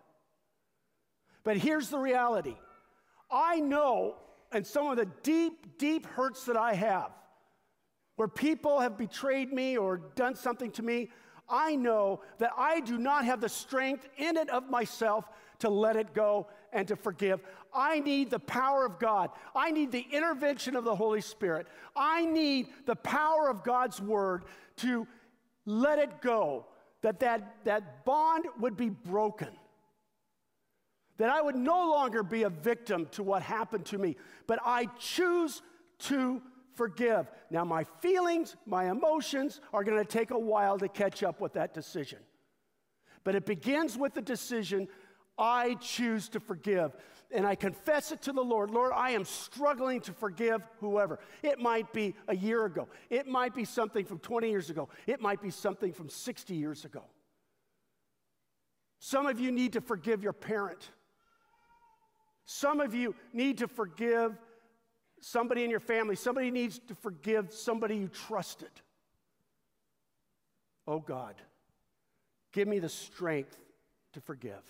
But 1.43 1.57
here's 1.57 1.89
the 1.89 1.99
reality 1.99 2.55
I 3.29 3.59
know, 3.59 4.15
and 4.53 4.65
some 4.65 4.87
of 4.87 4.95
the 4.95 5.09
deep, 5.21 5.77
deep 5.77 6.05
hurts 6.05 6.45
that 6.45 6.55
I 6.55 6.75
have, 6.75 7.11
where 8.15 8.29
people 8.29 8.79
have 8.79 8.97
betrayed 8.97 9.51
me 9.51 9.75
or 9.75 9.97
done 10.15 10.35
something 10.35 10.71
to 10.71 10.81
me, 10.81 11.09
I 11.49 11.75
know 11.75 12.21
that 12.39 12.51
I 12.57 12.79
do 12.79 12.97
not 12.97 13.25
have 13.25 13.41
the 13.41 13.49
strength 13.49 14.07
in 14.17 14.37
it 14.37 14.49
of 14.49 14.69
myself 14.69 15.25
to 15.59 15.69
let 15.69 15.95
it 15.95 16.13
go 16.13 16.47
and 16.73 16.87
to 16.87 16.95
forgive. 16.95 17.41
I 17.73 17.99
need 17.99 18.29
the 18.29 18.39
power 18.39 18.85
of 18.85 18.99
God. 18.99 19.29
I 19.55 19.71
need 19.71 19.91
the 19.91 20.05
intervention 20.11 20.75
of 20.75 20.83
the 20.83 20.95
Holy 20.95 21.21
Spirit. 21.21 21.67
I 21.95 22.25
need 22.25 22.67
the 22.85 22.95
power 22.95 23.49
of 23.49 23.63
God's 23.63 24.01
word 24.01 24.45
to 24.77 25.07
let 25.65 25.99
it 25.99 26.21
go, 26.21 26.65
that 27.01 27.19
that, 27.21 27.57
that 27.63 28.05
bond 28.05 28.45
would 28.59 28.77
be 28.77 28.89
broken. 28.89 29.49
That 31.17 31.29
I 31.29 31.41
would 31.41 31.55
no 31.55 31.89
longer 31.89 32.23
be 32.23 32.43
a 32.43 32.49
victim 32.49 33.07
to 33.11 33.23
what 33.23 33.41
happened 33.41 33.85
to 33.85 33.97
me, 33.97 34.17
but 34.47 34.59
I 34.65 34.85
choose 34.99 35.61
to 35.99 36.41
forgive. 36.75 37.29
Now, 37.49 37.63
my 37.63 37.83
feelings, 38.01 38.55
my 38.65 38.89
emotions 38.89 39.61
are 39.73 39.83
going 39.83 39.97
to 39.97 40.05
take 40.05 40.31
a 40.31 40.39
while 40.39 40.77
to 40.77 40.87
catch 40.87 41.23
up 41.23 41.41
with 41.41 41.53
that 41.53 41.73
decision. 41.73 42.19
But 43.23 43.35
it 43.35 43.45
begins 43.45 43.97
with 43.97 44.13
the 44.13 44.21
decision 44.21 44.87
I 45.37 45.75
choose 45.75 46.29
to 46.29 46.39
forgive. 46.39 46.95
And 47.31 47.45
I 47.45 47.55
confess 47.55 48.11
it 48.11 48.21
to 48.23 48.31
the 48.31 48.41
Lord. 48.41 48.69
Lord, 48.69 48.91
I 48.93 49.11
am 49.11 49.25
struggling 49.25 49.99
to 50.01 50.13
forgive 50.13 50.61
whoever. 50.79 51.19
It 51.41 51.59
might 51.59 51.91
be 51.91 52.15
a 52.27 52.35
year 52.35 52.65
ago. 52.65 52.87
It 53.09 53.27
might 53.27 53.55
be 53.55 53.65
something 53.65 54.05
from 54.05 54.19
20 54.19 54.49
years 54.49 54.69
ago. 54.69 54.89
It 55.07 55.21
might 55.21 55.41
be 55.41 55.49
something 55.49 55.91
from 55.91 56.09
60 56.09 56.55
years 56.55 56.85
ago. 56.85 57.03
Some 58.99 59.25
of 59.25 59.39
you 59.39 59.51
need 59.51 59.73
to 59.73 59.81
forgive 59.81 60.23
your 60.23 60.33
parent. 60.33 60.91
Some 62.45 62.79
of 62.79 62.93
you 62.93 63.15
need 63.33 63.57
to 63.57 63.67
forgive 63.67 64.37
somebody 65.25 65.63
in 65.63 65.71
your 65.71 65.79
family, 65.79 66.15
somebody 66.15 66.51
needs 66.51 66.77
to 66.77 66.93
forgive 66.93 67.51
somebody 67.51 67.97
you 67.97 68.07
trusted. 68.07 68.69
Oh 70.87 70.99
God, 70.99 71.33
give 72.51 72.67
me 72.67 72.77
the 72.77 72.89
strength 72.89 73.57
to 74.13 74.21
forgive. 74.21 74.63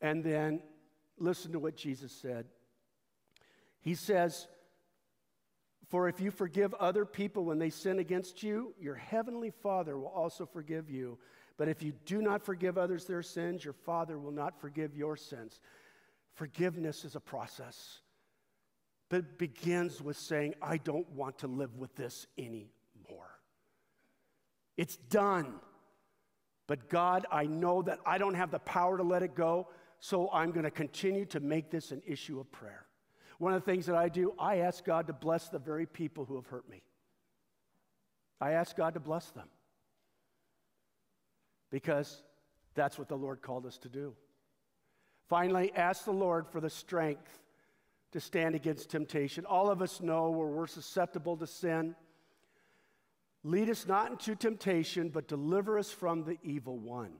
And 0.00 0.24
then 0.24 0.62
listen 1.18 1.52
to 1.52 1.58
what 1.58 1.76
Jesus 1.76 2.10
said. 2.10 2.46
He 3.82 3.94
says, 3.94 4.48
For 5.90 6.08
if 6.08 6.18
you 6.18 6.30
forgive 6.30 6.72
other 6.72 7.04
people 7.04 7.44
when 7.44 7.58
they 7.58 7.68
sin 7.68 7.98
against 7.98 8.42
you, 8.42 8.72
your 8.80 8.94
heavenly 8.94 9.50
Father 9.50 9.98
will 9.98 10.08
also 10.08 10.46
forgive 10.46 10.88
you. 10.88 11.18
But 11.58 11.68
if 11.68 11.82
you 11.82 11.92
do 12.06 12.22
not 12.22 12.42
forgive 12.42 12.78
others 12.78 13.04
their 13.04 13.22
sins, 13.22 13.62
your 13.62 13.74
Father 13.74 14.18
will 14.18 14.32
not 14.32 14.58
forgive 14.58 14.96
your 14.96 15.18
sins. 15.18 15.60
Forgiveness 16.32 17.04
is 17.04 17.14
a 17.14 17.20
process 17.20 17.99
but 19.10 19.18
it 19.18 19.38
begins 19.38 20.00
with 20.00 20.16
saying, 20.16 20.54
I 20.62 20.78
don't 20.78 21.10
want 21.10 21.38
to 21.38 21.48
live 21.48 21.76
with 21.76 21.94
this 21.96 22.26
anymore. 22.38 22.70
It's 24.76 24.96
done. 24.96 25.54
But 26.68 26.88
God, 26.88 27.26
I 27.30 27.44
know 27.44 27.82
that 27.82 27.98
I 28.06 28.16
don't 28.18 28.34
have 28.34 28.52
the 28.52 28.60
power 28.60 28.96
to 28.96 29.02
let 29.02 29.24
it 29.24 29.34
go, 29.34 29.68
so 29.98 30.30
I'm 30.32 30.52
going 30.52 30.64
to 30.64 30.70
continue 30.70 31.24
to 31.26 31.40
make 31.40 31.70
this 31.70 31.90
an 31.90 32.00
issue 32.06 32.38
of 32.38 32.50
prayer. 32.52 32.86
One 33.38 33.52
of 33.52 33.64
the 33.64 33.70
things 33.70 33.86
that 33.86 33.96
I 33.96 34.08
do, 34.08 34.32
I 34.38 34.58
ask 34.58 34.84
God 34.84 35.08
to 35.08 35.12
bless 35.12 35.48
the 35.48 35.58
very 35.58 35.86
people 35.86 36.24
who 36.24 36.36
have 36.36 36.46
hurt 36.46 36.68
me. 36.70 36.82
I 38.40 38.52
ask 38.52 38.76
God 38.76 38.94
to 38.94 39.00
bless 39.00 39.30
them 39.30 39.48
because 41.70 42.22
that's 42.74 42.96
what 42.96 43.08
the 43.08 43.16
Lord 43.16 43.42
called 43.42 43.66
us 43.66 43.76
to 43.78 43.88
do. 43.88 44.14
Finally, 45.28 45.72
ask 45.74 46.04
the 46.04 46.12
Lord 46.12 46.46
for 46.46 46.60
the 46.60 46.70
strength 46.70 47.40
to 48.12 48.20
stand 48.20 48.54
against 48.54 48.90
temptation. 48.90 49.44
All 49.44 49.70
of 49.70 49.82
us 49.82 50.00
know 50.00 50.30
where 50.30 50.48
we're 50.48 50.66
susceptible 50.66 51.36
to 51.36 51.46
sin. 51.46 51.94
Lead 53.42 53.70
us 53.70 53.86
not 53.86 54.10
into 54.10 54.34
temptation, 54.34 55.08
but 55.08 55.28
deliver 55.28 55.78
us 55.78 55.90
from 55.90 56.24
the 56.24 56.38
evil 56.42 56.76
one. 56.78 57.12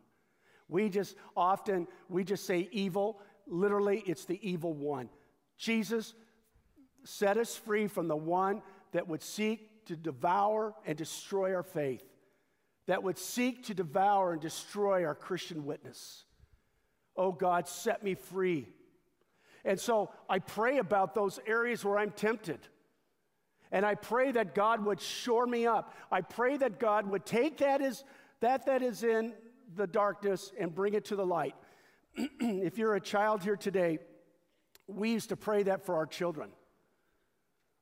We 0.69 0.89
just 0.89 1.17
often 1.37 1.89
we 2.09 2.25
just 2.25 2.45
say 2.45 2.69
evil. 2.73 3.21
Literally, 3.47 4.03
it's 4.07 4.25
the 4.25 4.39
evil 4.49 4.73
one. 4.73 5.09
Jesus 5.57 6.15
set 7.05 7.37
us 7.37 7.57
free 7.57 7.87
from 7.87 8.09
the 8.09 8.17
one 8.17 8.63
that 8.93 9.09
would 9.09 9.23
seek 9.23 9.87
to 9.87 9.97
devour 9.97 10.75
and 10.87 10.97
destroy 10.97 11.55
our 11.55 11.63
faith, 11.63 12.05
that 12.87 13.03
would 13.03 13.19
seek 13.19 13.65
to 13.67 13.75
devour 13.75 14.33
and 14.33 14.41
destroy 14.41 15.05
our 15.05 15.15
Christian 15.15 15.65
witness. 15.65 16.25
Oh 17.17 17.33
God, 17.33 17.67
set 17.67 18.05
me 18.05 18.15
free 18.15 18.69
and 19.65 19.79
so 19.79 20.11
I 20.29 20.39
pray 20.39 20.79
about 20.79 21.15
those 21.15 21.39
areas 21.47 21.85
where 21.85 21.99
I'm 21.99 22.11
tempted. 22.11 22.61
And 23.73 23.87
I 23.87 23.95
pray 23.95 24.33
that 24.33 24.55
God 24.55 24.85
would 24.85 25.01
shore 25.01 25.47
me 25.47 25.67
up. 25.67 25.95
I 26.11 26.23
pray 26.23 26.57
that 26.57 26.81
God 26.81 27.07
would 27.09 27.25
take 27.25 27.59
that 27.59 27.81
is 27.81 28.05
that 28.41 28.67
that 28.67 28.83
is 28.83 29.05
in 29.05 29.35
the 29.77 29.87
darkness 29.87 30.53
and 30.59 30.75
bring 30.75 30.95
it 30.95 31.05
to 31.07 31.17
the 31.17 31.27
light. 31.27 31.55
if 32.17 32.79
you're 32.79 32.95
a 32.97 33.01
child 33.01 33.43
here 33.43 33.57
today, 33.57 33.99
we 34.87 35.11
used 35.11 35.29
to 35.29 35.37
pray 35.37 35.63
that 35.65 35.87
for 35.87 35.95
our 35.95 36.07
children. 36.07 36.51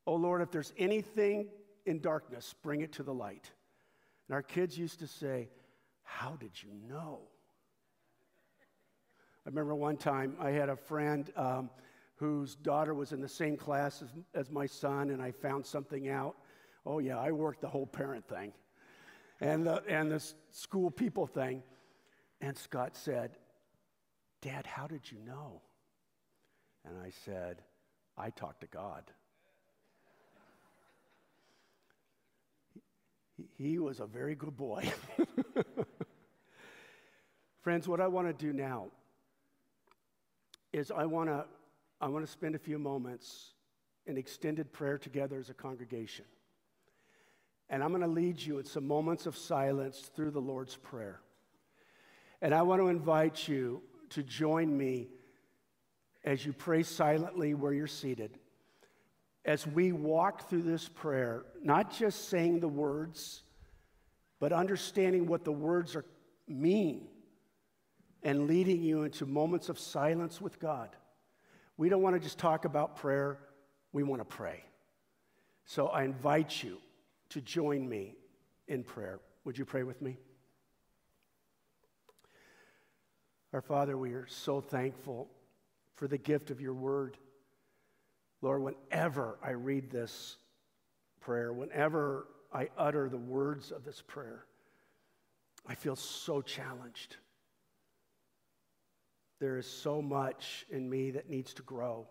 Oh 0.07 0.16
Lord, 0.16 0.43
if 0.43 0.51
there's 0.51 0.72
anything 0.76 1.49
in 1.87 2.01
darkness, 2.01 2.55
bring 2.62 2.83
it 2.83 2.93
to 2.95 3.03
the 3.03 3.14
light. 3.14 3.51
And 4.29 4.35
our 4.35 4.43
kids 4.43 4.76
used 4.76 4.99
to 4.99 5.07
say, 5.07 5.49
How 6.03 6.37
did 6.37 6.62
you 6.62 6.70
know? 6.89 7.20
I 9.49 9.51
remember 9.51 9.74
one 9.74 9.96
time 9.96 10.36
I 10.38 10.51
had 10.51 10.68
a 10.68 10.76
friend 10.76 11.32
um, 11.34 11.70
whose 12.16 12.55
daughter 12.55 12.92
was 12.92 13.12
in 13.12 13.22
the 13.22 13.28
same 13.30 13.57
class 13.57 14.03
as, 14.03 14.11
as 14.34 14.51
my 14.51 14.66
son, 14.66 15.09
and 15.09 15.22
I 15.22 15.30
found 15.30 15.64
something 15.64 16.11
out. 16.11 16.36
Oh, 16.84 16.99
yeah, 16.99 17.18
I 17.18 17.32
worked 17.32 17.62
the 17.62 17.68
whole 17.68 17.86
parent 17.86 18.28
thing 18.28 18.53
and 19.40 19.66
the, 19.66 19.82
and 19.88 20.11
the 20.11 20.22
school 20.51 20.90
people 20.90 21.26
thing. 21.26 21.62
And 22.42 22.59
Scott 22.59 22.94
said, 22.94 23.38
Dad, 24.42 24.66
how 24.66 24.86
did 24.86 25.11
you 25.11 25.16
know? 25.26 25.62
And 26.84 26.99
I 27.03 27.11
said, 27.24 27.62
I 28.18 28.28
talked 28.28 28.61
to 28.61 28.66
God. 28.66 29.05
He, 33.34 33.49
he 33.57 33.78
was 33.78 34.01
a 34.01 34.07
very 34.07 34.34
good 34.34 34.59
boy. 34.59 34.92
Friends, 37.62 37.88
what 37.88 38.03
I 38.03 38.09
want 38.09 38.26
to 38.26 38.34
do 38.34 38.53
now 38.53 38.88
is 40.73 40.91
I 40.91 41.05
want 41.05 41.29
to 41.29 41.45
I 42.01 42.09
want 42.09 42.25
to 42.25 42.31
spend 42.31 42.55
a 42.55 42.59
few 42.59 42.79
moments 42.79 43.55
in 44.07 44.16
extended 44.16 44.73
prayer 44.73 44.99
together 44.99 45.39
as 45.39 45.51
a 45.51 45.55
congregation. 45.55 46.25
And 47.69 47.83
I'm 47.83 47.91
going 47.91 48.03
to 48.03 48.09
lead 48.09 48.41
you 48.41 48.59
in 48.59 48.64
some 48.64 48.87
moments 48.87 49.27
of 49.27 49.37
silence 49.37 50.11
through 50.14 50.31
the 50.31 50.41
Lord's 50.41 50.77
Prayer. 50.77 51.21
And 52.41 52.55
I 52.55 52.62
want 52.62 52.81
to 52.81 52.89
invite 52.89 53.49
you 53.49 53.83
to 54.11 54.23
join 54.23 54.75
me 54.77 55.09
as 56.25 56.47
you 56.47 56.53
pray 56.53 56.85
silently 56.85 57.55
where 57.55 57.73
you're 57.73 57.87
seated. 57.89 58.39
As 59.45 59.66
we 59.66 59.93
walk 59.93 60.49
through 60.49 60.62
this 60.62 60.89
prayer, 60.89 61.45
not 61.62 61.93
just 61.93 62.29
saying 62.29 62.61
the 62.61 62.69
words, 62.69 63.43
but 64.39 64.53
understanding 64.53 65.27
what 65.27 65.45
the 65.45 65.53
words 65.53 65.97
are, 65.97 66.05
mean 66.47 67.09
and 68.23 68.47
leading 68.47 68.83
you 68.83 69.05
into 69.05 69.27
moments 69.27 69.69
of 69.69 69.79
silence 69.79 70.41
with 70.41 70.59
God. 70.59 70.91
We 71.77 71.89
don't 71.89 72.03
want 72.03 72.16
to 72.16 72.21
just 72.21 72.39
talk 72.39 72.64
about 72.64 72.97
prayer, 72.97 73.39
we 73.93 74.03
want 74.03 74.21
to 74.21 74.25
pray. 74.25 74.64
So 75.64 75.89
I 75.89 76.05
invite 76.05 76.62
you 76.62 76.79
to 77.31 77.41
join 77.41 77.89
me 77.89 78.16
in 78.66 78.83
prayer. 78.83 79.21
Would 79.45 79.59
you 79.59 79.64
pray 79.64 79.83
with 79.83 80.01
me? 80.03 80.19
Our 83.53 83.62
Father, 83.62 83.97
we 83.97 84.12
are 84.12 84.27
so 84.27 84.61
thankful 84.61 85.29
for 85.95 86.07
the 86.07 86.19
gift 86.19 86.51
of 86.51 86.61
your 86.61 86.75
word. 86.75 87.16
Lord, 88.43 88.62
whenever 88.62 89.39
I 89.43 89.51
read 89.51 89.91
this 89.91 90.37
prayer, 91.21 91.53
whenever 91.53 92.29
I 92.53 92.69
utter 92.77 93.09
the 93.09 93.19
words 93.19 93.73
of 93.73 93.85
this 93.85 94.03
prayer, 94.07 94.45
I 95.66 95.75
feel 95.75 95.97
so 95.97 96.41
challenged. 96.41 97.16
There 99.41 99.57
is 99.57 99.66
so 99.66 100.03
much 100.03 100.66
in 100.70 100.89
me 100.89 101.12
that 101.12 101.30
needs 101.30 101.55
to 101.55 101.62
grow, 101.62 102.07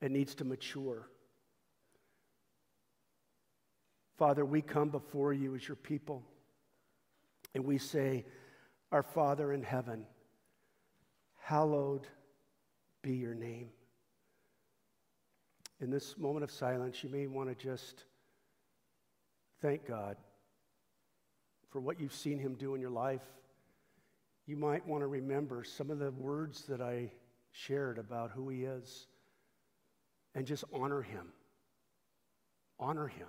it 0.00 0.10
needs 0.10 0.34
to 0.36 0.44
mature. 0.44 1.08
Father, 4.16 4.44
we 4.44 4.62
come 4.62 4.88
before 4.88 5.32
you 5.32 5.54
as 5.54 5.68
your 5.68 5.76
people 5.76 6.24
and 7.54 7.64
we 7.64 7.78
say, 7.78 8.24
Our 8.90 9.04
Father 9.04 9.52
in 9.52 9.62
heaven, 9.62 10.06
hallowed 11.40 12.08
be 13.02 13.14
your 13.14 13.34
name. 13.34 13.68
In 15.80 15.90
this 15.90 16.18
moment 16.18 16.42
of 16.42 16.50
silence, 16.50 17.04
you 17.04 17.10
may 17.10 17.28
want 17.28 17.48
to 17.48 17.54
just 17.54 18.04
thank 19.60 19.86
God 19.86 20.16
for 21.70 21.80
what 21.80 22.00
you've 22.00 22.14
seen 22.14 22.38
him 22.38 22.54
do 22.54 22.74
in 22.74 22.80
your 22.80 22.90
life 22.90 23.22
you 24.48 24.56
might 24.56 24.84
want 24.86 25.02
to 25.02 25.06
remember 25.06 25.62
some 25.62 25.90
of 25.90 25.98
the 25.98 26.10
words 26.12 26.62
that 26.62 26.80
I 26.80 27.12
shared 27.52 27.98
about 27.98 28.30
who 28.30 28.48
he 28.48 28.64
is 28.64 29.06
and 30.34 30.46
just 30.46 30.64
honor 30.72 31.02
him. 31.02 31.26
Honor 32.80 33.08
him 33.08 33.28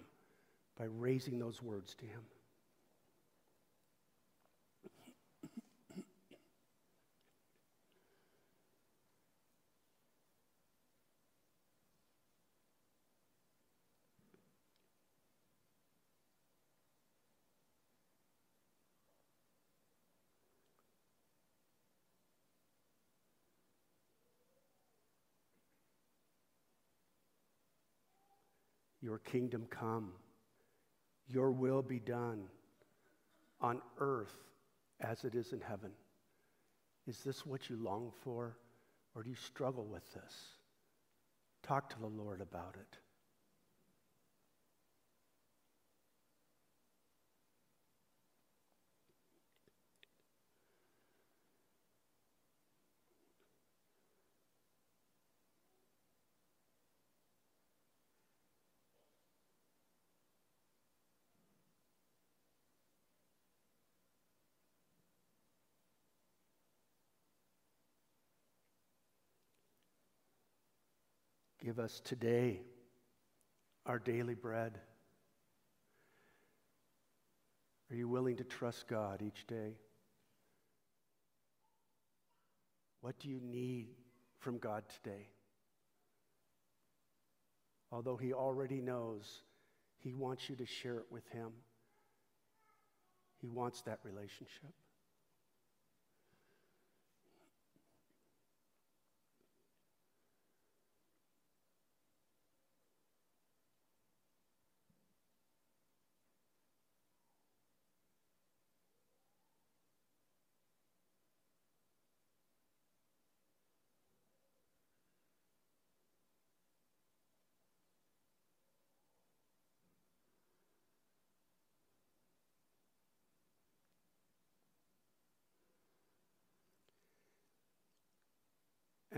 by 0.77 0.85
raising 0.85 1.37
those 1.37 1.61
words 1.61 1.93
to 1.95 2.05
him. 2.05 2.21
Your 29.09 29.17
kingdom 29.17 29.65
come, 29.71 30.11
your 31.27 31.49
will 31.49 31.81
be 31.81 31.97
done 31.97 32.43
on 33.59 33.81
earth 33.97 34.37
as 35.01 35.23
it 35.23 35.33
is 35.33 35.51
in 35.51 35.61
heaven. 35.61 35.89
Is 37.07 37.17
this 37.23 37.43
what 37.43 37.71
you 37.71 37.77
long 37.83 38.11
for, 38.23 38.55
or 39.15 39.23
do 39.23 39.31
you 39.31 39.35
struggle 39.35 39.85
with 39.85 40.03
this? 40.13 40.33
Talk 41.63 41.89
to 41.89 41.99
the 41.99 42.05
Lord 42.05 42.39
about 42.39 42.75
it. 42.79 42.99
Give 71.69 71.77
us 71.77 72.01
today 72.03 72.61
our 73.85 73.99
daily 73.99 74.33
bread. 74.33 74.79
Are 77.91 77.95
you 77.95 78.07
willing 78.07 78.37
to 78.37 78.43
trust 78.43 78.87
God 78.87 79.21
each 79.21 79.45
day? 79.45 79.75
What 83.01 83.19
do 83.19 83.29
you 83.29 83.39
need 83.39 83.89
from 84.39 84.57
God 84.57 84.81
today? 85.03 85.27
Although 87.91 88.17
He 88.17 88.33
already 88.33 88.81
knows, 88.81 89.43
He 89.99 90.15
wants 90.15 90.49
you 90.49 90.55
to 90.55 90.65
share 90.65 90.97
it 90.97 91.05
with 91.11 91.27
Him. 91.27 91.51
He 93.41 93.47
wants 93.47 93.83
that 93.83 93.99
relationship. 94.03 94.73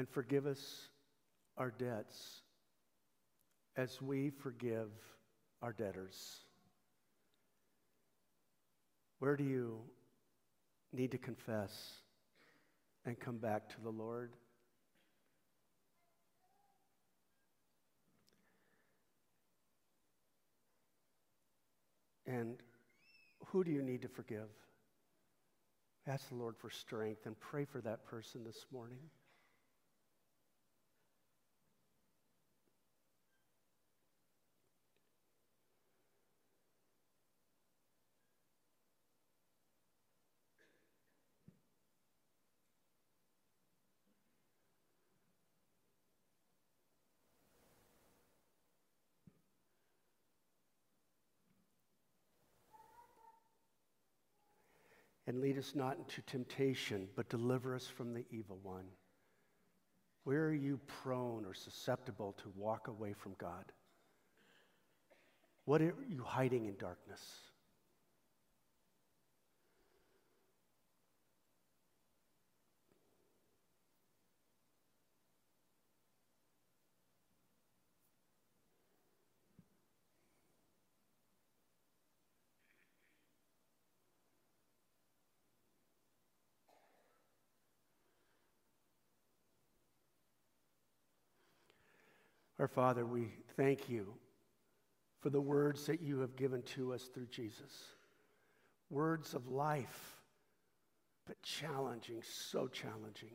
And 0.01 0.09
forgive 0.09 0.47
us 0.47 0.87
our 1.59 1.69
debts 1.69 2.41
as 3.77 4.01
we 4.01 4.31
forgive 4.31 4.89
our 5.61 5.73
debtors. 5.73 6.39
Where 9.19 9.37
do 9.37 9.43
you 9.43 9.77
need 10.91 11.11
to 11.11 11.19
confess 11.19 11.71
and 13.05 13.19
come 13.19 13.37
back 13.37 13.69
to 13.69 13.75
the 13.83 13.91
Lord? 13.91 14.31
And 22.25 22.55
who 23.49 23.63
do 23.63 23.69
you 23.69 23.83
need 23.83 24.01
to 24.01 24.07
forgive? 24.07 24.49
Ask 26.07 26.27
the 26.29 26.35
Lord 26.37 26.55
for 26.57 26.71
strength 26.71 27.27
and 27.27 27.39
pray 27.39 27.65
for 27.65 27.81
that 27.81 28.03
person 28.03 28.43
this 28.43 28.65
morning. 28.73 28.97
And 55.31 55.39
lead 55.39 55.57
us 55.57 55.75
not 55.75 55.97
into 55.97 56.21
temptation, 56.23 57.07
but 57.15 57.29
deliver 57.29 57.73
us 57.73 57.87
from 57.87 58.13
the 58.13 58.25
evil 58.31 58.59
one. 58.63 58.83
Where 60.25 60.43
are 60.43 60.53
you 60.53 60.77
prone 60.87 61.45
or 61.45 61.53
susceptible 61.53 62.35
to 62.43 62.51
walk 62.53 62.89
away 62.89 63.13
from 63.13 63.35
God? 63.37 63.63
What 65.63 65.81
are 65.81 65.95
you 66.05 66.21
hiding 66.21 66.65
in 66.65 66.75
darkness? 66.75 67.21
Our 92.61 92.67
Father, 92.67 93.07
we 93.07 93.33
thank 93.57 93.89
you 93.89 94.13
for 95.19 95.31
the 95.31 95.41
words 95.41 95.87
that 95.87 95.99
you 95.99 96.19
have 96.19 96.35
given 96.35 96.61
to 96.75 96.93
us 96.93 97.09
through 97.11 97.25
Jesus. 97.25 97.95
Words 98.91 99.33
of 99.33 99.47
life, 99.47 100.21
but 101.25 101.41
challenging, 101.41 102.21
so 102.21 102.67
challenging. 102.67 103.31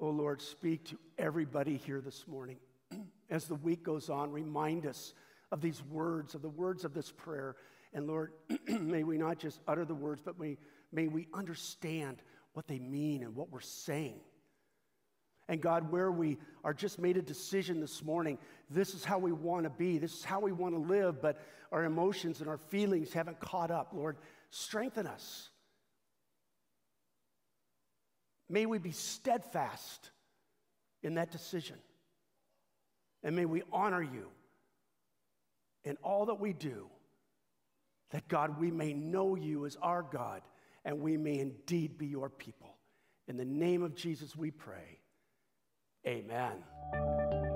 Oh 0.00 0.08
Lord, 0.08 0.42
speak 0.42 0.86
to 0.86 0.98
everybody 1.16 1.76
here 1.76 2.00
this 2.00 2.26
morning. 2.26 2.56
As 3.30 3.44
the 3.44 3.54
week 3.54 3.84
goes 3.84 4.10
on, 4.10 4.32
remind 4.32 4.84
us 4.84 5.14
of 5.52 5.60
these 5.60 5.80
words, 5.84 6.34
of 6.34 6.42
the 6.42 6.48
words 6.48 6.84
of 6.84 6.92
this 6.92 7.12
prayer. 7.12 7.54
And 7.94 8.08
Lord, 8.08 8.32
may 8.68 9.04
we 9.04 9.16
not 9.16 9.38
just 9.38 9.60
utter 9.68 9.84
the 9.84 9.94
words, 9.94 10.20
but 10.24 10.40
may, 10.40 10.56
may 10.90 11.06
we 11.06 11.28
understand 11.32 12.16
what 12.52 12.66
they 12.66 12.80
mean 12.80 13.22
and 13.22 13.36
what 13.36 13.52
we're 13.52 13.60
saying. 13.60 14.18
And 15.48 15.60
God, 15.60 15.92
where 15.92 16.10
we 16.10 16.38
are 16.64 16.74
just 16.74 16.98
made 16.98 17.16
a 17.16 17.22
decision 17.22 17.80
this 17.80 18.02
morning, 18.02 18.38
this 18.68 18.94
is 18.94 19.04
how 19.04 19.18
we 19.18 19.32
want 19.32 19.64
to 19.64 19.70
be, 19.70 19.98
this 19.98 20.14
is 20.14 20.24
how 20.24 20.40
we 20.40 20.52
want 20.52 20.74
to 20.74 20.80
live, 20.80 21.22
but 21.22 21.40
our 21.70 21.84
emotions 21.84 22.40
and 22.40 22.48
our 22.48 22.58
feelings 22.58 23.12
haven't 23.12 23.38
caught 23.38 23.70
up. 23.70 23.92
Lord, 23.92 24.16
strengthen 24.50 25.06
us. 25.06 25.50
May 28.48 28.66
we 28.66 28.78
be 28.78 28.92
steadfast 28.92 30.10
in 31.02 31.14
that 31.14 31.30
decision. 31.30 31.76
And 33.22 33.34
may 33.34 33.44
we 33.44 33.62
honor 33.72 34.02
you 34.02 34.28
in 35.84 35.96
all 36.02 36.26
that 36.26 36.40
we 36.40 36.52
do, 36.52 36.88
that 38.10 38.28
God, 38.28 38.60
we 38.60 38.70
may 38.70 38.92
know 38.92 39.36
you 39.36 39.66
as 39.66 39.76
our 39.82 40.02
God 40.02 40.42
and 40.84 41.00
we 41.00 41.16
may 41.16 41.38
indeed 41.38 41.98
be 41.98 42.06
your 42.06 42.30
people. 42.30 42.76
In 43.28 43.36
the 43.36 43.44
name 43.44 43.82
of 43.82 43.96
Jesus, 43.96 44.36
we 44.36 44.50
pray. 44.52 45.00
Amen. 46.06 47.55